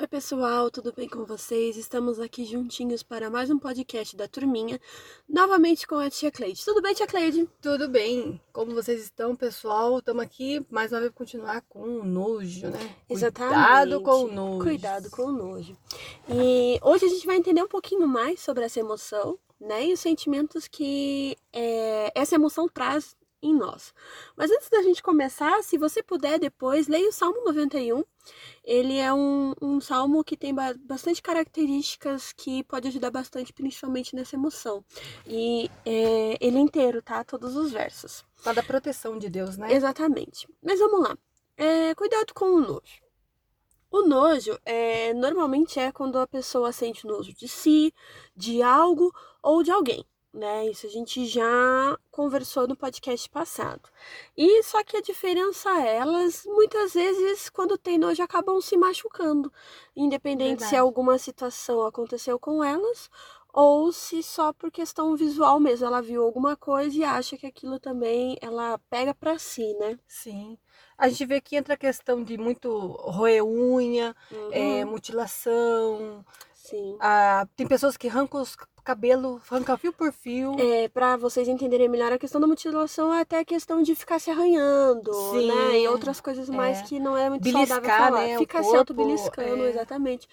Oi, 0.00 0.06
pessoal, 0.06 0.70
tudo 0.70 0.92
bem 0.92 1.08
com 1.08 1.24
vocês? 1.24 1.76
Estamos 1.76 2.20
aqui 2.20 2.44
juntinhos 2.44 3.02
para 3.02 3.28
mais 3.28 3.50
um 3.50 3.58
podcast 3.58 4.14
da 4.16 4.28
Turminha, 4.28 4.80
novamente 5.28 5.88
com 5.88 5.96
a 5.96 6.08
tia 6.08 6.30
Cleide. 6.30 6.64
Tudo 6.64 6.80
bem, 6.80 6.94
tia 6.94 7.04
Cleide? 7.04 7.48
Tudo 7.60 7.88
bem. 7.88 8.40
Como 8.52 8.72
vocês 8.72 9.02
estão, 9.02 9.34
pessoal? 9.34 9.98
Estamos 9.98 10.22
aqui 10.22 10.64
mais 10.70 10.92
uma 10.92 11.00
vez 11.00 11.10
para 11.10 11.18
continuar 11.18 11.62
com 11.62 11.80
o 11.80 12.04
nojo, 12.04 12.68
né? 12.68 12.94
Exatamente. 13.10 13.56
Cuidado 13.56 14.00
com 14.00 14.22
o 14.22 14.32
nojo. 14.32 14.62
Cuidado 14.62 15.10
com 15.10 15.22
o 15.22 15.32
nojo. 15.32 15.76
E 16.28 16.78
hoje 16.80 17.06
a 17.06 17.08
gente 17.08 17.26
vai 17.26 17.36
entender 17.36 17.64
um 17.64 17.68
pouquinho 17.68 18.06
mais 18.06 18.38
sobre 18.38 18.64
essa 18.64 18.78
emoção, 18.78 19.36
né? 19.60 19.84
E 19.84 19.92
os 19.94 19.98
sentimentos 19.98 20.68
que 20.68 21.36
é, 21.52 22.12
essa 22.14 22.36
emoção 22.36 22.68
traz 22.68 23.16
em 23.42 23.54
nós. 23.54 23.94
Mas 24.36 24.50
antes 24.50 24.68
da 24.68 24.82
gente 24.82 25.02
começar, 25.02 25.62
se 25.62 25.78
você 25.78 26.02
puder 26.02 26.38
depois, 26.38 26.88
leia 26.88 27.08
o 27.08 27.12
Salmo 27.12 27.44
91. 27.44 28.04
Ele 28.62 28.98
é 28.98 29.12
um, 29.12 29.54
um 29.62 29.80
salmo 29.80 30.22
que 30.22 30.36
tem 30.36 30.54
ba 30.54 30.74
bastante 30.78 31.22
características 31.22 32.32
que 32.32 32.62
pode 32.64 32.88
ajudar 32.88 33.10
bastante, 33.10 33.52
principalmente 33.52 34.14
nessa 34.14 34.36
emoção. 34.36 34.84
E 35.26 35.70
é, 35.86 36.36
ele 36.40 36.58
é 36.58 36.60
inteiro, 36.60 37.00
tá? 37.00 37.24
Todos 37.24 37.56
os 37.56 37.72
versos. 37.72 38.24
Fala 38.36 38.56
da 38.56 38.62
proteção 38.62 39.18
de 39.18 39.30
Deus, 39.30 39.56
né? 39.56 39.72
Exatamente. 39.72 40.46
Mas 40.62 40.78
vamos 40.78 41.00
lá. 41.00 41.16
É, 41.56 41.94
cuidado 41.94 42.34
com 42.34 42.46
o 42.46 42.60
nojo. 42.60 43.02
O 43.90 44.02
nojo 44.02 44.58
é, 44.66 45.14
normalmente 45.14 45.80
é 45.80 45.90
quando 45.90 46.18
a 46.18 46.26
pessoa 46.26 46.72
sente 46.72 47.06
nojo 47.06 47.32
de 47.32 47.48
si, 47.48 47.94
de 48.36 48.62
algo 48.62 49.10
ou 49.42 49.62
de 49.62 49.70
alguém 49.70 50.04
né? 50.32 50.66
Isso 50.66 50.86
a 50.86 50.90
gente 50.90 51.26
já 51.26 51.98
conversou 52.10 52.68
no 52.68 52.76
podcast 52.76 53.28
passado. 53.30 53.88
E 54.36 54.62
só 54.62 54.82
que 54.84 54.96
a 54.96 55.00
diferença 55.00 55.70
é, 55.80 55.96
elas 55.96 56.44
muitas 56.46 56.94
vezes 56.94 57.48
quando 57.48 57.78
tem 57.78 57.98
nojo 57.98 58.22
acabam 58.22 58.60
se 58.60 58.76
machucando, 58.76 59.52
independente 59.96 60.50
Verdade. 60.50 60.70
se 60.70 60.76
alguma 60.76 61.18
situação 61.18 61.86
aconteceu 61.86 62.38
com 62.38 62.62
elas 62.62 63.10
ou 63.52 63.90
se 63.92 64.22
só 64.22 64.52
por 64.52 64.70
questão 64.70 65.16
visual 65.16 65.58
mesmo, 65.58 65.86
ela 65.86 66.02
viu 66.02 66.22
alguma 66.22 66.54
coisa 66.56 66.96
e 66.96 67.02
acha 67.02 67.36
que 67.36 67.46
aquilo 67.46 67.80
também 67.80 68.36
ela 68.40 68.78
pega 68.90 69.14
para 69.14 69.38
si, 69.38 69.74
né? 69.74 69.98
Sim. 70.06 70.58
A 70.96 71.08
gente 71.08 71.24
vê 71.24 71.40
que 71.40 71.56
entra 71.56 71.74
a 71.74 71.76
questão 71.76 72.22
de 72.22 72.36
muito 72.36 72.68
roer 72.70 73.44
unha, 73.44 74.14
uhum. 74.30 74.52
é, 74.52 74.84
mutilação. 74.84 76.24
Sim. 76.54 76.96
Ah, 77.00 77.46
tem 77.56 77.66
pessoas 77.66 77.96
que 77.96 78.08
arrancam 78.08 78.42
os 78.42 78.54
cabelo, 78.88 79.38
arranca 79.50 79.76
fio 79.76 79.92
por 79.92 80.10
fio. 80.10 80.56
É, 80.58 80.88
pra 80.88 81.14
vocês 81.14 81.46
entenderem 81.46 81.90
melhor, 81.90 82.10
a 82.10 82.18
questão 82.18 82.40
da 82.40 82.46
mutilação 82.46 83.12
é 83.12 83.20
até 83.20 83.40
a 83.40 83.44
questão 83.44 83.82
de 83.82 83.94
ficar 83.94 84.18
se 84.18 84.30
arranhando, 84.30 85.12
Sim, 85.12 85.48
né? 85.48 85.80
E 85.80 85.88
outras 85.88 86.22
coisas 86.22 86.48
mais 86.48 86.78
é. 86.78 86.82
que 86.84 86.98
não 86.98 87.14
é 87.14 87.28
muito 87.28 87.42
Beliscar, 87.42 87.68
saudável 87.68 88.06
falar. 88.06 88.26
Né? 88.28 88.38
Fica 88.38 88.62
se 88.62 88.74
auto-beliscando, 88.74 89.64
é. 89.64 89.68
exatamente. 89.68 90.26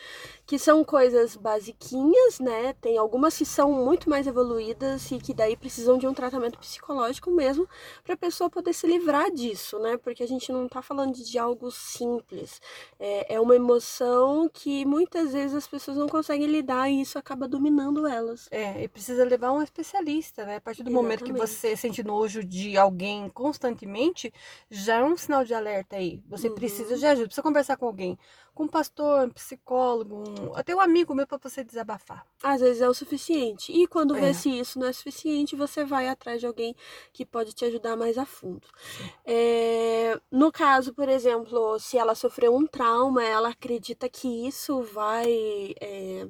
Que 0.46 0.58
são 0.58 0.86
coisas 0.86 1.36
basiquinhas, 1.36 2.40
né? 2.40 2.74
Tem 2.80 2.98
algumas 2.98 3.38
que 3.38 3.46
são 3.46 3.74
muito 3.74 4.10
mais 4.10 4.26
evoluídas 4.26 5.12
e 5.12 5.18
que 5.18 5.34
daí 5.34 5.58
precisam 5.58 5.98
de 5.98 6.08
um 6.08 6.14
tratamento 6.14 6.58
psicológico 6.58 7.30
mesmo 7.32 7.68
pra 8.06 8.16
pessoa 8.16 8.50
poder 8.50 8.72
se 8.72 8.88
livrar 8.88 9.32
disso, 9.32 9.80
né? 9.80 9.98
Porque 9.98 10.24
a 10.24 10.28
gente 10.28 10.50
não 10.54 10.70
tá 10.70 10.82
falando 10.82 11.14
de 11.14 11.38
algo 11.38 11.70
simples. 11.72 12.62
É, 12.98 13.36
é 13.36 13.42
uma 13.42 13.56
emoção 13.56 14.50
que 14.54 14.86
muitas 14.86 15.34
vezes 15.34 15.56
as 15.58 15.68
pessoas 15.68 15.98
não 15.98 16.08
conseguem 16.08 16.48
lidar 16.48 16.90
e 16.90 17.02
isso 17.02 17.20
acaba 17.20 17.50
dominando 17.50 18.08
elas. 18.08 18.45
É, 18.52 18.84
e 18.84 18.88
precisa 18.88 19.24
levar 19.24 19.52
um 19.52 19.62
especialista, 19.62 20.46
né? 20.46 20.58
A 20.58 20.62
partir 20.62 20.84
do 20.84 20.90
Exatamente. 20.90 21.22
momento 21.22 21.24
que 21.24 21.34
você 21.34 21.76
sente 21.76 22.04
nojo 22.04 22.44
de 22.44 22.78
alguém 22.78 23.30
constantemente, 23.30 24.34
já 24.70 25.00
é 25.00 25.04
um 25.04 25.18
sinal 25.18 25.44
de 25.44 25.54
alerta 25.54 25.96
aí. 25.96 26.22
Você 26.28 26.50
uhum. 26.50 26.56
precisa 26.56 26.98
de 26.98 27.06
ajuda, 27.06 27.28
precisa 27.28 27.44
conversar 27.44 27.78
com 27.78 27.86
alguém 27.86 28.18
com 28.56 28.64
um 28.64 28.68
pastor, 28.68 29.28
um 29.28 29.30
psicólogo, 29.30 30.16
um, 30.16 30.56
até 30.56 30.74
um 30.74 30.80
amigo 30.80 31.14
meu 31.14 31.28
para 31.28 31.38
você 31.38 31.62
desabafar. 31.62 32.26
Às 32.42 32.62
vezes 32.62 32.82
é 32.82 32.88
o 32.88 32.94
suficiente. 32.94 33.74
E 33.74 33.86
quando 33.86 34.16
é. 34.16 34.22
vê 34.22 34.34
se 34.34 34.50
isso 34.50 34.80
não 34.80 34.88
é 34.88 34.94
suficiente, 34.94 35.58
você 35.58 35.84
vai 35.84 36.08
atrás 36.08 36.40
de 36.40 36.48
alguém 36.48 36.74
que 37.12 37.26
pode 37.26 37.52
te 37.52 37.66
ajudar 37.66 37.98
mais 37.98 38.18
a 38.18 38.26
fundo. 38.26 38.66
É, 39.26 40.18
no 40.32 40.54
caso, 40.54 40.94
por 40.94 41.10
exemplo, 41.10 41.78
se 41.80 41.98
ela 41.98 42.16
sofreu 42.16 42.56
um 42.56 42.66
trauma, 42.66 43.24
ela 43.24 43.50
acredita 43.50 44.08
que 44.08 44.48
isso 44.48 44.82
vai 44.82 45.76
é, 45.82 46.26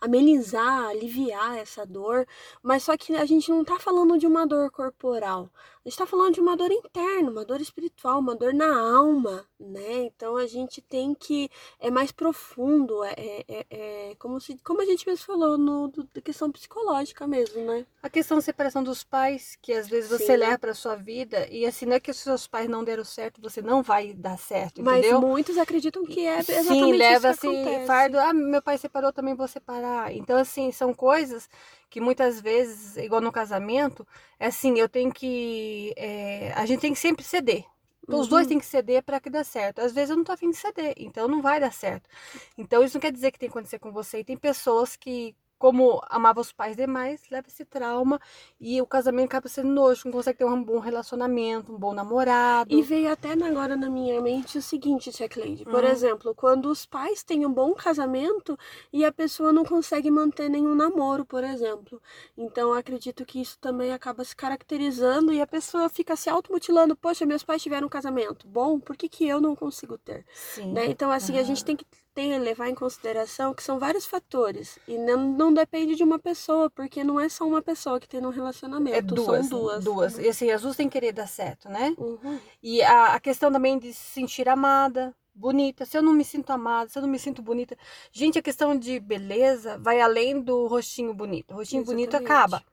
amenizar, 0.00 0.88
aliviar 0.88 1.58
essa 1.58 1.86
dor, 1.86 2.26
mas 2.60 2.82
só 2.82 2.96
que 2.96 3.14
a 3.14 3.24
gente 3.24 3.50
não 3.50 3.64
tá 3.64 3.78
falando 3.78 4.18
de 4.18 4.26
uma 4.26 4.44
dor 4.44 4.68
corporal. 4.72 5.48
A 5.84 5.88
gente 5.88 5.92
está 5.94 6.06
falando 6.06 6.34
de 6.34 6.40
uma 6.40 6.56
dor 6.56 6.72
interna, 6.72 7.30
uma 7.30 7.44
dor 7.44 7.60
espiritual, 7.60 8.18
uma 8.18 8.34
dor 8.34 8.52
na 8.52 8.78
alma, 8.78 9.46
né? 9.58 10.04
Então 10.04 10.36
a 10.36 10.46
gente 10.46 10.82
tem 10.82 11.14
que 11.14 11.48
é 11.80 11.90
mais 11.90 12.12
profundo, 12.12 13.02
é, 13.04 13.14
é, 13.16 13.44
é, 13.48 13.66
é 13.70 14.14
como 14.18 14.40
se, 14.40 14.56
como 14.64 14.80
a 14.82 14.84
gente 14.84 15.06
mesmo 15.06 15.24
falou 15.24 15.56
no 15.58 15.88
do, 15.88 16.04
da 16.12 16.20
questão 16.20 16.50
psicológica 16.50 17.26
mesmo, 17.26 17.62
né? 17.64 17.86
A 18.02 18.08
questão 18.08 18.38
da 18.38 18.42
separação 18.42 18.82
dos 18.82 19.02
pais, 19.02 19.58
que 19.60 19.72
às 19.72 19.88
vezes 19.88 20.08
você 20.08 20.26
Sim. 20.26 20.36
leva 20.36 20.58
para 20.58 20.74
sua 20.74 20.94
vida 20.94 21.48
e 21.50 21.66
assim 21.66 21.84
não 21.86 21.94
é 21.94 22.00
que 22.00 22.10
os 22.10 22.18
seus 22.18 22.46
pais 22.46 22.68
não 22.68 22.84
deram 22.84 23.04
certo, 23.04 23.40
você 23.40 23.60
não 23.60 23.82
vai 23.82 24.12
dar 24.14 24.38
certo, 24.38 24.80
entendeu? 24.80 25.20
Mas 25.20 25.28
muitos 25.28 25.58
acreditam 25.58 26.04
que 26.04 26.20
é 26.26 26.38
exatamente 26.38 26.92
Sim, 26.92 26.92
leva 26.96 27.30
isso 27.30 27.40
que 27.40 27.46
assim 27.48 27.86
fardo, 27.86 28.18
ah, 28.18 28.32
meu 28.32 28.62
pai 28.62 28.78
separou, 28.78 29.12
também 29.12 29.34
vou 29.34 29.48
separar. 29.48 30.12
Então 30.14 30.36
assim, 30.36 30.70
são 30.70 30.94
coisas 30.94 31.48
que 31.90 32.00
muitas 32.00 32.40
vezes, 32.40 32.96
igual 32.96 33.20
no 33.20 33.32
casamento, 33.32 34.06
é 34.38 34.46
assim, 34.46 34.78
eu 34.78 34.88
tenho 34.88 35.12
que. 35.12 35.92
É, 35.96 36.52
a 36.54 36.66
gente 36.66 36.80
tem 36.80 36.92
que 36.92 36.98
sempre 36.98 37.24
ceder. 37.24 37.64
Então, 38.08 38.20
uhum. 38.20 38.22
os 38.22 38.28
dois 38.28 38.44
uhum. 38.44 38.48
têm 38.48 38.58
que 38.58 38.64
ceder 38.64 39.02
para 39.02 39.20
que 39.20 39.28
dê 39.28 39.44
certo. 39.44 39.80
Às 39.80 39.92
vezes 39.92 40.10
eu 40.10 40.16
não 40.16 40.24
tô 40.24 40.32
afim 40.32 40.48
de 40.50 40.56
ceder, 40.56 40.94
então 40.96 41.28
não 41.28 41.42
vai 41.42 41.60
dar 41.60 41.72
certo. 41.72 42.08
Então, 42.56 42.82
isso 42.82 42.96
não 42.96 43.02
quer 43.02 43.12
dizer 43.12 43.30
que 43.30 43.38
tem 43.38 43.48
que 43.48 43.52
acontecer 43.52 43.78
com 43.78 43.92
você. 43.92 44.20
E 44.20 44.24
tem 44.24 44.36
pessoas 44.36 44.96
que 44.96 45.36
como 45.58 46.00
amava 46.08 46.40
os 46.40 46.52
pais 46.52 46.76
demais, 46.76 47.22
leva 47.30 47.48
esse 47.48 47.64
trauma 47.64 48.20
e 48.60 48.80
o 48.80 48.86
casamento 48.86 49.26
acaba 49.26 49.48
sendo 49.48 49.68
nojo, 49.68 50.02
não 50.04 50.12
consegue 50.12 50.38
ter 50.38 50.44
um 50.44 50.62
bom 50.62 50.78
relacionamento, 50.78 51.72
um 51.72 51.78
bom 51.78 51.92
namorado. 51.92 52.72
E 52.72 52.80
veio 52.82 53.10
até 53.10 53.32
agora 53.32 53.76
na 53.76 53.90
minha 53.90 54.20
mente 54.20 54.58
o 54.58 54.62
seguinte, 54.62 55.10
Tia 55.10 55.28
Cleide, 55.28 55.64
por 55.64 55.82
uhum. 55.82 55.90
exemplo, 55.90 56.34
quando 56.34 56.66
os 56.66 56.86
pais 56.86 57.22
têm 57.22 57.44
um 57.44 57.52
bom 57.52 57.74
casamento 57.74 58.56
e 58.92 59.04
a 59.04 59.12
pessoa 59.12 59.52
não 59.52 59.64
consegue 59.64 60.10
manter 60.10 60.48
nenhum 60.48 60.74
namoro, 60.74 61.24
por 61.24 61.42
exemplo. 61.42 62.00
Então 62.36 62.72
acredito 62.72 63.24
que 63.24 63.40
isso 63.40 63.58
também 63.58 63.92
acaba 63.92 64.24
se 64.24 64.36
caracterizando 64.36 65.32
e 65.32 65.40
a 65.40 65.46
pessoa 65.46 65.88
fica 65.88 66.14
se 66.14 66.30
automutilando, 66.30 66.94
poxa, 66.94 67.26
meus 67.26 67.42
pais 67.42 67.62
tiveram 67.62 67.86
um 67.86 67.90
casamento 67.90 68.46
bom, 68.46 68.78
por 68.78 68.96
que, 68.96 69.08
que 69.08 69.26
eu 69.26 69.40
não 69.40 69.56
consigo 69.56 69.98
ter? 69.98 70.24
Sim. 70.32 70.72
Né? 70.72 70.86
Então 70.86 71.10
assim, 71.10 71.34
uhum. 71.34 71.40
a 71.40 71.42
gente 71.42 71.64
tem 71.64 71.76
que 71.76 71.84
tem 72.18 72.32
que 72.32 72.38
levar 72.40 72.68
em 72.68 72.74
consideração 72.74 73.54
que 73.54 73.62
são 73.62 73.78
vários 73.78 74.04
fatores 74.04 74.76
e 74.88 74.98
não, 74.98 75.16
não 75.16 75.54
depende 75.54 75.94
de 75.94 76.02
uma 76.02 76.18
pessoa, 76.18 76.68
porque 76.68 77.04
não 77.04 77.20
é 77.20 77.28
só 77.28 77.46
uma 77.46 77.62
pessoa 77.62 78.00
que 78.00 78.08
tem 78.08 78.26
um 78.26 78.30
relacionamento, 78.30 78.96
é 78.96 79.00
duas, 79.00 79.46
são 79.46 79.60
duas. 79.60 79.84
Duas. 79.84 80.18
E 80.18 80.28
assim, 80.28 80.50
as 80.50 80.62
duas 80.62 80.76
têm 80.76 80.88
que 80.88 80.94
querer 80.94 81.12
dar 81.12 81.28
certo, 81.28 81.68
né? 81.68 81.94
Uhum. 81.96 82.40
E 82.60 82.82
a, 82.82 83.14
a 83.14 83.20
questão 83.20 83.52
também 83.52 83.78
de 83.78 83.94
se 83.94 84.10
sentir 84.14 84.48
amada, 84.48 85.14
bonita. 85.32 85.86
Se 85.86 85.96
eu 85.96 86.02
não 86.02 86.12
me 86.12 86.24
sinto 86.24 86.50
amada, 86.50 86.90
se 86.90 86.98
eu 86.98 87.02
não 87.02 87.08
me 87.08 87.20
sinto 87.20 87.40
bonita. 87.40 87.78
Gente, 88.10 88.36
a 88.36 88.42
questão 88.42 88.76
de 88.76 88.98
beleza 88.98 89.78
vai 89.78 90.00
além 90.00 90.40
do 90.40 90.66
rostinho 90.66 91.14
bonito. 91.14 91.52
O 91.52 91.58
rostinho 91.58 91.82
Exatamente. 91.82 92.10
bonito 92.10 92.24
acaba. 92.24 92.64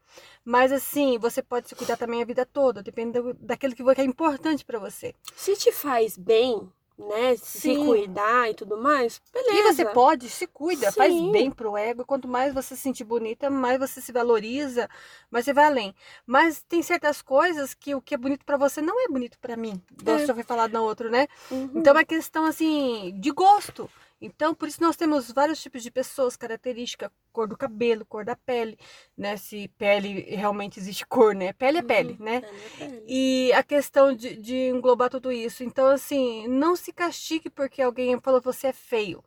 Mas 0.44 0.72
assim, 0.72 1.20
você 1.20 1.44
pode 1.44 1.70
se 1.70 1.76
cuidar 1.76 1.98
também 1.98 2.22
a 2.24 2.26
vida 2.26 2.48
toda, 2.48 2.82
dependendo 2.82 3.36
daquilo 3.40 3.76
que 3.76 4.02
é 4.02 4.04
importante 4.04 4.66
para 4.66 4.80
você. 4.80 5.14
Se 5.36 5.56
te 5.56 5.72
faz 5.72 6.18
bem, 6.18 6.68
né, 6.98 7.36
Sim. 7.36 7.76
se 7.76 7.76
cuidar 7.76 8.50
e 8.50 8.54
tudo 8.54 8.78
mais, 8.78 9.22
beleza. 9.34 9.54
E 9.54 9.74
você 9.74 9.86
pode, 9.86 10.30
se 10.30 10.48
cuida, 10.48 10.92
Sim. 10.92 10.98
faz 10.98 11.14
bem 11.32 11.52
pro 11.52 11.78
ego. 11.78 12.06
Quanto 12.06 12.28
mais 12.28 12.54
você 12.54 12.76
se 12.76 12.82
sentir 12.82 13.04
bonita, 13.04 13.50
mais 13.50 13.78
você 13.78 14.00
se 14.02 14.12
valoriza, 14.12 14.90
mais 15.30 15.46
você 15.46 15.54
vai 15.54 15.66
além. 15.66 15.96
Mas 16.26 16.64
tem 16.64 16.82
certas 16.82 17.22
coisas 17.22 17.74
que 17.74 17.94
o 17.94 18.02
que 18.02 18.16
é 18.16 18.18
bonito 18.18 18.46
para 18.46 18.58
você 18.58 18.82
não 18.82 19.04
é 19.04 19.08
bonito 19.08 19.38
para 19.40 19.58
mim. 19.58 19.82
É. 20.06 20.20
Você 20.20 20.26
já 20.28 20.34
foi 20.34 20.44
falado 20.44 20.72
na 20.72 20.82
outra, 20.82 21.10
né? 21.10 21.28
Uhum. 21.52 21.72
Então 21.76 21.98
é 21.98 22.06
questão 22.06 22.46
assim 22.46 23.14
de 23.20 23.32
gosto. 23.32 23.90
Então, 24.26 24.54
por 24.56 24.68
isso 24.68 24.82
nós 24.82 24.96
temos 24.96 25.32
vários 25.32 25.62
tipos 25.62 25.84
de 25.84 25.92
pessoas, 25.92 26.36
característica, 26.36 27.12
cor 27.32 27.48
do 27.48 27.58
cabelo, 27.58 28.06
cor 28.06 28.26
da 28.26 28.36
pele, 28.36 28.78
né? 29.18 29.38
Se 29.38 29.68
pele 29.78 30.22
realmente 30.36 30.80
existe 30.80 31.06
cor, 31.06 31.36
né? 31.36 31.54
Pele 31.54 31.78
é 31.78 31.82
uhum, 31.82 31.88
pele, 31.88 32.18
né? 32.20 32.42
Pele 32.42 32.58
é 32.66 32.70
pele. 32.78 33.04
E 33.08 33.54
a 33.54 33.64
questão 33.64 34.14
de, 34.14 34.36
de 34.38 34.56
englobar 34.70 35.10
tudo 35.10 35.32
isso. 35.32 35.64
Então, 35.64 35.88
assim, 35.88 36.48
não 36.48 36.76
se 36.76 36.92
castigue 36.92 37.50
porque 37.50 37.82
alguém 37.82 38.20
falou 38.20 38.42
que 38.42 38.46
você 38.46 38.68
é 38.68 38.74
feio. 38.74 39.24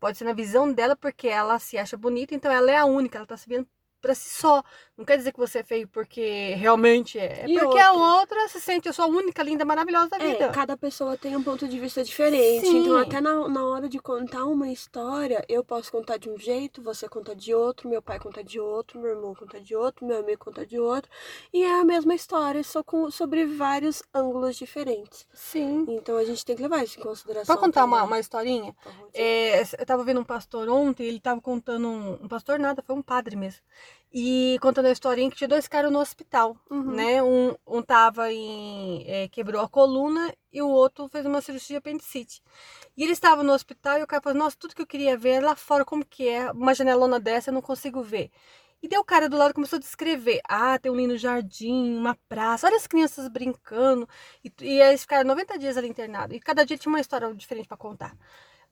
Pode 0.00 0.18
ser 0.18 0.24
na 0.24 0.32
visão 0.32 0.72
dela 0.72 0.96
porque 0.96 1.28
ela 1.28 1.58
se 1.58 1.78
acha 1.78 1.96
bonita, 1.96 2.34
então 2.34 2.50
ela 2.50 2.70
é 2.70 2.76
a 2.76 2.84
única, 2.84 3.18
ela 3.18 3.26
tá 3.26 3.36
se 3.36 3.48
vendo 3.48 3.68
para 4.00 4.14
si 4.14 4.28
só. 4.28 4.62
Não 5.02 5.06
quer 5.06 5.16
dizer 5.16 5.32
que 5.32 5.38
você 5.38 5.58
é 5.58 5.62
feio 5.64 5.88
porque 5.88 6.54
realmente 6.54 7.18
é. 7.18 7.42
É 7.42 7.50
E 7.50 7.58
porque 7.58 7.78
a 7.80 7.92
outra? 7.92 8.20
outra 8.20 8.48
se 8.48 8.60
sente, 8.60 8.86
eu 8.86 8.92
sou 8.92 9.04
a 9.04 9.08
única, 9.08 9.42
linda, 9.42 9.64
maravilhosa 9.64 10.10
da 10.10 10.18
vida. 10.18 10.44
É, 10.44 10.48
cada 10.50 10.76
pessoa 10.76 11.16
tem 11.16 11.34
um 11.34 11.42
ponto 11.42 11.66
de 11.66 11.76
vista 11.76 12.04
diferente. 12.04 12.66
Sim. 12.66 12.78
Então, 12.78 12.96
até 12.96 13.20
na, 13.20 13.48
na 13.48 13.66
hora 13.66 13.88
de 13.88 13.98
contar 13.98 14.44
uma 14.44 14.70
história, 14.70 15.44
eu 15.48 15.64
posso 15.64 15.90
contar 15.90 16.18
de 16.18 16.30
um 16.30 16.38
jeito, 16.38 16.80
você 16.80 17.08
conta 17.08 17.34
de 17.34 17.52
outro, 17.52 17.88
meu 17.88 18.00
pai 18.00 18.20
conta 18.20 18.44
de 18.44 18.60
outro, 18.60 19.00
meu 19.00 19.10
irmão 19.10 19.34
conta 19.34 19.60
de 19.60 19.74
outro, 19.74 20.06
meu 20.06 20.20
amigo 20.20 20.44
conta 20.44 20.64
de 20.64 20.78
outro. 20.78 21.10
E 21.52 21.64
é 21.64 21.80
a 21.80 21.84
mesma 21.84 22.14
história, 22.14 22.62
só 22.62 22.84
com, 22.84 23.10
sobre 23.10 23.44
vários 23.44 24.04
ângulos 24.14 24.54
diferentes. 24.54 25.26
Sim. 25.34 25.84
Então, 25.88 26.16
a 26.16 26.24
gente 26.24 26.44
tem 26.44 26.54
que 26.54 26.62
levar 26.62 26.84
isso 26.84 27.00
em 27.00 27.02
consideração. 27.02 27.56
Pode 27.56 27.66
contar 27.66 27.84
uma, 27.84 27.96
também. 27.96 28.12
uma 28.12 28.20
historinha? 28.20 28.76
É, 29.12 29.62
eu 29.62 29.84
tava 29.84 30.04
vendo 30.04 30.20
um 30.20 30.24
pastor 30.24 30.68
ontem, 30.68 31.08
ele 31.08 31.18
tava 31.18 31.40
contando 31.40 31.88
um, 31.88 32.12
um 32.22 32.28
pastor 32.28 32.60
nada, 32.60 32.82
foi 32.82 32.94
um 32.94 33.02
padre 33.02 33.34
mesmo. 33.34 33.62
E 34.14 34.58
contando 34.60 34.86
a 34.86 34.90
historinha 34.92 35.30
que 35.30 35.36
tinha 35.36 35.48
dois 35.48 35.66
caras 35.66 35.90
no 35.90 35.98
hospital, 35.98 36.56
Uhum. 36.70 36.92
né? 36.94 37.22
Um, 37.22 37.54
um 37.66 37.82
tava 37.82 38.30
em. 38.32 39.04
é, 39.08 39.28
quebrou 39.28 39.62
a 39.62 39.68
coluna 39.68 40.32
e 40.52 40.60
o 40.60 40.68
outro 40.68 41.08
fez 41.08 41.24
uma 41.24 41.40
cirurgia 41.40 41.68
de 41.74 41.76
apendicite. 41.78 42.42
E 42.96 43.02
ele 43.04 43.12
estava 43.12 43.42
no 43.42 43.52
hospital 43.52 43.98
e 43.98 44.02
o 44.02 44.06
cara 44.06 44.22
falou, 44.22 44.38
nossa, 44.38 44.56
tudo 44.58 44.74
que 44.74 44.82
eu 44.82 44.86
queria 44.86 45.16
ver 45.16 45.30
é 45.36 45.40
lá 45.40 45.56
fora, 45.56 45.84
como 45.84 46.04
que 46.04 46.28
é, 46.28 46.50
uma 46.52 46.74
janelona 46.74 47.18
dessa 47.20 47.50
eu 47.50 47.54
não 47.54 47.62
consigo 47.62 48.02
ver. 48.02 48.30
E 48.82 48.88
daí 48.88 48.98
o 48.98 49.04
cara 49.04 49.28
do 49.28 49.36
lado 49.36 49.54
começou 49.54 49.76
a 49.76 49.80
descrever. 49.80 50.40
Ah, 50.48 50.78
tem 50.78 50.90
um 50.92 50.96
lindo 50.96 51.16
jardim, 51.16 51.96
uma 51.96 52.16
praça, 52.28 52.66
olha 52.66 52.76
as 52.76 52.86
crianças 52.86 53.28
brincando. 53.28 54.08
E, 54.44 54.52
e 54.60 54.80
eles 54.82 55.02
ficaram 55.02 55.26
90 55.28 55.58
dias 55.58 55.76
ali 55.76 55.88
internados. 55.88 56.36
E 56.36 56.40
cada 56.40 56.64
dia 56.66 56.76
tinha 56.76 56.90
uma 56.92 57.00
história 57.00 57.32
diferente 57.34 57.68
para 57.68 57.76
contar. 57.76 58.16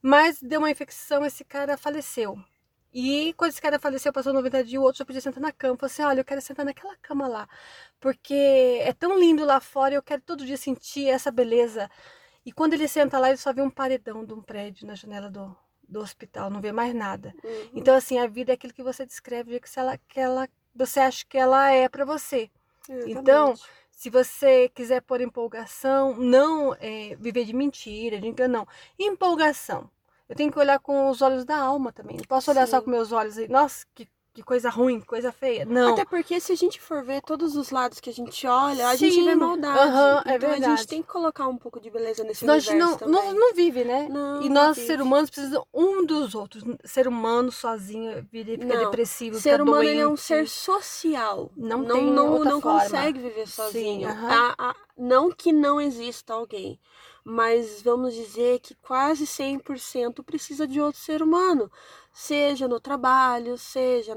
Mas 0.01 0.41
deu 0.41 0.59
uma 0.59 0.71
infecção, 0.71 1.25
esse 1.25 1.43
cara 1.45 1.77
faleceu. 1.77 2.37
E 2.93 3.33
quando 3.33 3.51
esse 3.51 3.61
cara 3.61 3.79
faleceu, 3.79 4.11
passou 4.11 4.33
90 4.33 4.63
dias, 4.63 4.81
o 4.81 4.83
outro 4.83 4.99
já 4.99 5.05
podia 5.05 5.21
sentar 5.21 5.41
na 5.41 5.51
cama. 5.51 5.77
Falou 5.77 5.91
assim: 5.91 6.03
olha, 6.03 6.19
eu 6.19 6.25
quero 6.25 6.41
sentar 6.41 6.65
naquela 6.65 6.95
cama 6.97 7.27
lá. 7.27 7.47
Porque 7.99 8.79
é 8.81 8.91
tão 8.93 9.17
lindo 9.17 9.45
lá 9.45 9.59
fora, 9.59 9.95
eu 9.95 10.03
quero 10.03 10.21
todo 10.21 10.45
dia 10.45 10.57
sentir 10.57 11.07
essa 11.07 11.31
beleza. 11.31 11.89
E 12.45 12.51
quando 12.51 12.73
ele 12.73 12.87
senta 12.87 13.19
lá, 13.19 13.29
ele 13.29 13.37
só 13.37 13.53
vê 13.53 13.61
um 13.61 13.69
paredão 13.69 14.25
de 14.25 14.33
um 14.33 14.41
prédio 14.41 14.87
na 14.87 14.95
janela 14.95 15.29
do, 15.29 15.55
do 15.87 15.99
hospital, 15.99 16.49
não 16.49 16.59
vê 16.59 16.71
mais 16.71 16.93
nada. 16.93 17.33
Uhum. 17.43 17.69
Então, 17.75 17.95
assim, 17.95 18.17
a 18.17 18.27
vida 18.27 18.51
é 18.51 18.55
aquilo 18.55 18.73
que 18.73 18.83
você 18.83 19.05
descreve, 19.05 19.59
que 19.59 19.69
se 19.69 19.79
ela, 19.79 19.97
que 19.97 20.19
ela, 20.19 20.49
você 20.75 20.99
acha 20.99 21.23
que 21.27 21.37
ela 21.37 21.69
é 21.71 21.87
para 21.87 22.03
você. 22.03 22.49
então, 22.89 23.51
Exatamente. 23.51 23.81
Se 23.91 24.09
você 24.09 24.67
quiser 24.69 24.99
pôr 25.01 25.21
empolgação, 25.21 26.15
não 26.17 26.75
é, 26.79 27.15
viver 27.19 27.45
de 27.45 27.53
mentira, 27.53 28.19
de 28.19 28.27
engano, 28.27 28.53
não. 28.59 28.67
Empolgação. 28.97 29.87
Eu 30.31 30.35
tenho 30.37 30.51
que 30.51 30.57
olhar 30.57 30.79
com 30.79 31.09
os 31.09 31.21
olhos 31.21 31.43
da 31.43 31.57
alma 31.57 31.91
também. 31.91 32.15
Não 32.17 32.23
posso 32.25 32.49
olhar 32.49 32.65
só 32.67 32.79
Sim. 32.79 32.85
com 32.85 32.89
meus 32.91 33.11
olhos 33.11 33.37
e, 33.37 33.47
nossa, 33.49 33.85
que, 33.93 34.07
que 34.33 34.41
coisa 34.41 34.69
ruim, 34.69 35.01
que 35.01 35.05
coisa 35.05 35.29
feia. 35.29 35.65
Não. 35.65 35.91
Até 35.91 36.05
porque 36.05 36.39
se 36.39 36.53
a 36.53 36.55
gente 36.55 36.79
for 36.79 37.03
ver 37.03 37.21
todos 37.21 37.57
os 37.57 37.69
lados 37.69 37.99
que 37.99 38.09
a 38.09 38.13
gente 38.13 38.47
olha, 38.47 38.87
a 38.87 38.95
gente 38.95 39.13
Sim, 39.15 39.25
vê 39.25 39.35
maldade. 39.35 39.77
é 39.77 40.35
então 40.35 40.49
a 40.49 40.51
verdade. 40.53 40.77
gente 40.77 40.87
tem 40.87 41.01
que 41.01 41.09
colocar 41.09 41.49
um 41.49 41.57
pouco 41.57 41.81
de 41.81 41.89
beleza 41.89 42.23
nesse 42.23 42.49
a 42.49 42.57
gente 42.59 42.69
universo 42.69 42.91
não, 42.91 42.97
também. 42.97 43.33
não, 43.33 43.39
não 43.49 43.53
vive, 43.53 43.83
né? 43.83 44.07
Não, 44.09 44.41
e 44.41 44.47
não 44.47 44.67
nós, 44.67 44.75
vive. 44.77 44.87
seres 44.87 45.05
humanos, 45.05 45.29
precisamos 45.29 45.67
um 45.73 46.05
dos 46.05 46.33
outros. 46.33 46.63
Ser 46.85 47.09
humano 47.09 47.51
sozinho 47.51 48.25
vira, 48.31 48.51
fica 48.51 48.65
Não. 48.73 48.85
depressivo, 48.85 49.37
ser 49.37 49.51
fica 49.59 49.63
humano 49.63 49.83
ele 49.83 49.99
é 49.99 50.05
um 50.05 50.09
doente. 50.11 50.21
ser 50.21 50.47
social. 50.47 51.51
Não 51.57 51.79
não, 51.79 51.95
tem 51.97 52.09
não, 52.09 52.39
não 52.45 52.61
consegue 52.61 53.19
viver 53.19 53.47
sozinho. 53.49 54.07
aham. 54.07 54.29
A- 54.57 54.69
a- 54.69 54.75
não 55.01 55.31
que 55.31 55.51
não 55.51 55.81
exista 55.81 56.33
alguém, 56.33 56.79
mas 57.23 57.81
vamos 57.81 58.13
dizer 58.13 58.59
que 58.59 58.75
quase 58.75 59.25
100% 59.25 60.23
precisa 60.23 60.67
de 60.67 60.79
outro 60.79 61.01
ser 61.01 61.23
humano. 61.23 61.71
Seja 62.13 62.67
no 62.67 62.79
trabalho, 62.79 63.57
seja 63.57 64.13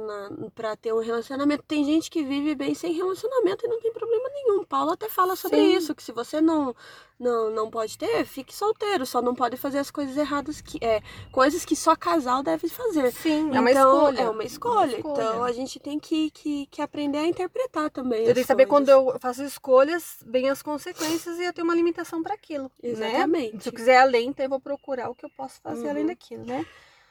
para 0.55 0.77
ter 0.77 0.93
um 0.93 1.01
relacionamento. 1.01 1.65
Tem 1.67 1.85
gente 1.85 2.11
que 2.11 2.23
vive 2.23 2.55
bem 2.55 2.75
sem 2.75 2.93
relacionamento 2.93 3.65
e 3.65 3.69
não 3.69 3.81
tem 3.81 3.93
problema 3.93 4.29
nenhum. 4.29 4.65
Paulo 4.65 4.91
até 4.93 5.09
fala 5.09 5.37
sobre 5.37 5.59
Sim. 5.59 5.77
isso, 5.77 5.95
que 5.95 6.03
se 6.03 6.13
você 6.13 6.41
não, 6.41 6.75
não, 7.19 7.51
não 7.51 7.71
pode 7.71 7.97
ter, 7.97 8.25
fique 8.27 8.55
solteiro. 8.55 9.07
Só 9.07 9.23
não 9.23 9.35
pode 9.35 9.57
fazer 9.57 9.79
as 9.79 9.91
coisas 9.91 10.17
erradas, 10.17 10.61
que 10.61 10.79
é 10.85 11.01
coisas 11.31 11.65
que 11.65 11.77
só 11.77 11.95
casal 11.97 12.43
deve 12.43 12.69
fazer. 12.69 13.13
Sim, 13.13 13.55
é 13.55 13.61
uma 13.61 13.71
Então, 13.71 13.97
escolha. 13.97 14.21
É 14.21 14.29
uma 14.29 14.45
escolha. 14.45 14.99
Então 14.99 15.45
a 15.45 15.53
gente 15.53 15.79
tem 15.79 15.99
que, 15.99 16.31
que, 16.31 16.67
que 16.67 16.83
aprender 16.83 17.19
a 17.19 17.27
interpretar 17.27 17.91
também. 17.91 18.21
Eu 18.21 18.35
tenho 18.35 18.37
que 18.37 18.45
saber 18.45 18.67
quando 18.67 18.89
eu 18.89 19.17
faço 19.21 19.43
escolhas, 19.45 20.17
vem 20.27 20.51
as 20.51 20.63
consequências 20.63 21.39
e 21.39 21.45
eu 21.45 21.53
tenho 21.53 21.67
uma 21.67 21.75
limitação 21.75 22.23
para 22.23 22.35
aquilo. 22.35 22.71
Né? 22.83 22.91
Exatamente. 22.91 23.63
Se 23.63 23.69
eu 23.69 23.73
quiser 23.73 23.99
além, 23.99 24.29
então 24.29 24.45
eu 24.45 24.51
vou 24.51 24.61
procurar 24.61 25.09
o 25.11 25.15
que 25.15 25.25
eu 25.25 25.31
posso 25.31 25.61
fazer 25.61 25.85
Uhum. 25.85 25.91
além 25.91 26.07
daquilo, 26.07 26.45
né? 26.45 26.67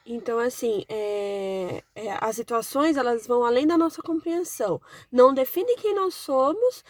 Então, 0.06 0.38
assim, 0.38 0.84
é, 0.86 1.82
é, 1.94 2.18
as 2.20 2.36
situações 2.36 2.98
elas 2.98 3.26
vão 3.26 3.42
além 3.42 3.66
da 3.66 3.78
nossa 3.78 4.02
compreensão. 4.02 4.78
Não 5.10 5.32
define 5.32 5.76
quem 5.76 5.94
nós 5.94 6.14
somos 6.14 6.84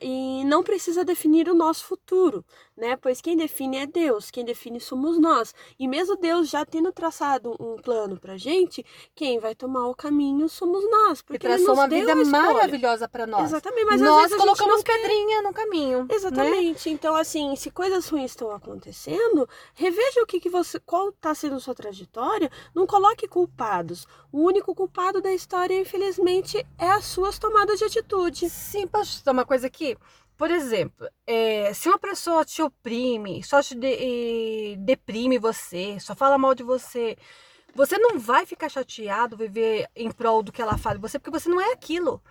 e 0.00 0.42
não 0.44 0.62
precisa 0.62 1.04
definir 1.04 1.50
o 1.50 1.54
nosso 1.54 1.84
futuro, 1.84 2.42
né? 2.74 2.96
Pois 2.96 3.20
quem 3.20 3.36
define 3.36 3.78
é 3.78 3.86
Deus, 3.86 4.30
quem 4.30 4.42
define 4.42 4.80
somos 4.80 5.18
nós. 5.18 5.54
E 5.78 5.86
mesmo 5.86 6.16
Deus 6.16 6.48
já 6.48 6.64
tendo 6.64 6.90
traçado 6.92 7.54
um 7.60 7.76
plano 7.76 8.18
pra 8.18 8.38
gente, 8.38 8.84
quem 9.14 9.38
vai 9.38 9.54
tomar 9.54 9.88
o 9.88 9.94
caminho 9.94 10.48
somos 10.48 10.82
nós. 10.90 11.20
E 11.20 11.24
Porque 11.24 11.46
ele 11.46 11.56
traçou 11.56 11.74
uma 11.74 11.86
vida 11.86 12.14
maravilhosa 12.14 13.06
para 13.06 13.26
nós. 13.26 13.50
Exatamente, 13.50 13.84
mas 13.84 14.00
nós 14.00 14.34
colocamos 14.34 14.76
não 14.76 14.82
quer. 14.82 14.98
pedrinha 15.02 15.42
no 15.42 15.52
caminho. 15.52 16.04
Né? 16.04 16.14
Exatamente. 16.14 16.88
Então, 16.88 17.14
assim, 17.14 17.54
se 17.54 17.70
coisas 17.70 18.08
ruins 18.08 18.30
estão 18.30 18.50
acontecendo, 18.50 19.46
reveja 19.74 20.22
o 20.22 20.26
que, 20.26 20.40
que 20.40 20.48
você. 20.48 20.80
qual 20.80 21.10
está 21.10 21.34
sendo 21.34 21.56
a 21.56 21.60
sua 21.60 21.74
trajetória. 21.74 22.45
Não 22.74 22.86
coloque 22.86 23.28
culpados. 23.28 24.06
O 24.32 24.42
único 24.42 24.74
culpado 24.74 25.20
da 25.20 25.32
história, 25.32 25.78
infelizmente, 25.78 26.64
é 26.78 26.90
as 26.90 27.04
suas 27.04 27.38
tomadas 27.38 27.78
de 27.78 27.84
atitude. 27.84 28.48
Sim, 28.50 28.86
posso 28.86 29.24
dar 29.24 29.32
uma 29.32 29.44
coisa 29.44 29.66
aqui? 29.66 29.96
Por 30.36 30.50
exemplo, 30.50 31.08
é, 31.26 31.72
se 31.72 31.88
uma 31.88 31.98
pessoa 31.98 32.44
te 32.44 32.60
oprime, 32.60 33.42
só 33.42 33.62
te 33.62 33.74
de- 33.74 34.76
deprime 34.80 35.38
você, 35.38 35.98
só 35.98 36.14
fala 36.14 36.36
mal 36.36 36.54
de 36.54 36.62
você, 36.62 37.16
você 37.74 37.96
não 37.98 38.18
vai 38.18 38.44
ficar 38.44 38.68
chateado 38.68 39.36
viver 39.36 39.88
em 39.96 40.10
prol 40.10 40.42
do 40.42 40.52
que 40.52 40.60
ela 40.60 40.76
fala 40.76 40.96
de 40.96 41.02
você, 41.02 41.18
porque 41.18 41.30
você 41.30 41.48
não 41.48 41.60
é 41.60 41.72
aquilo. 41.72 42.22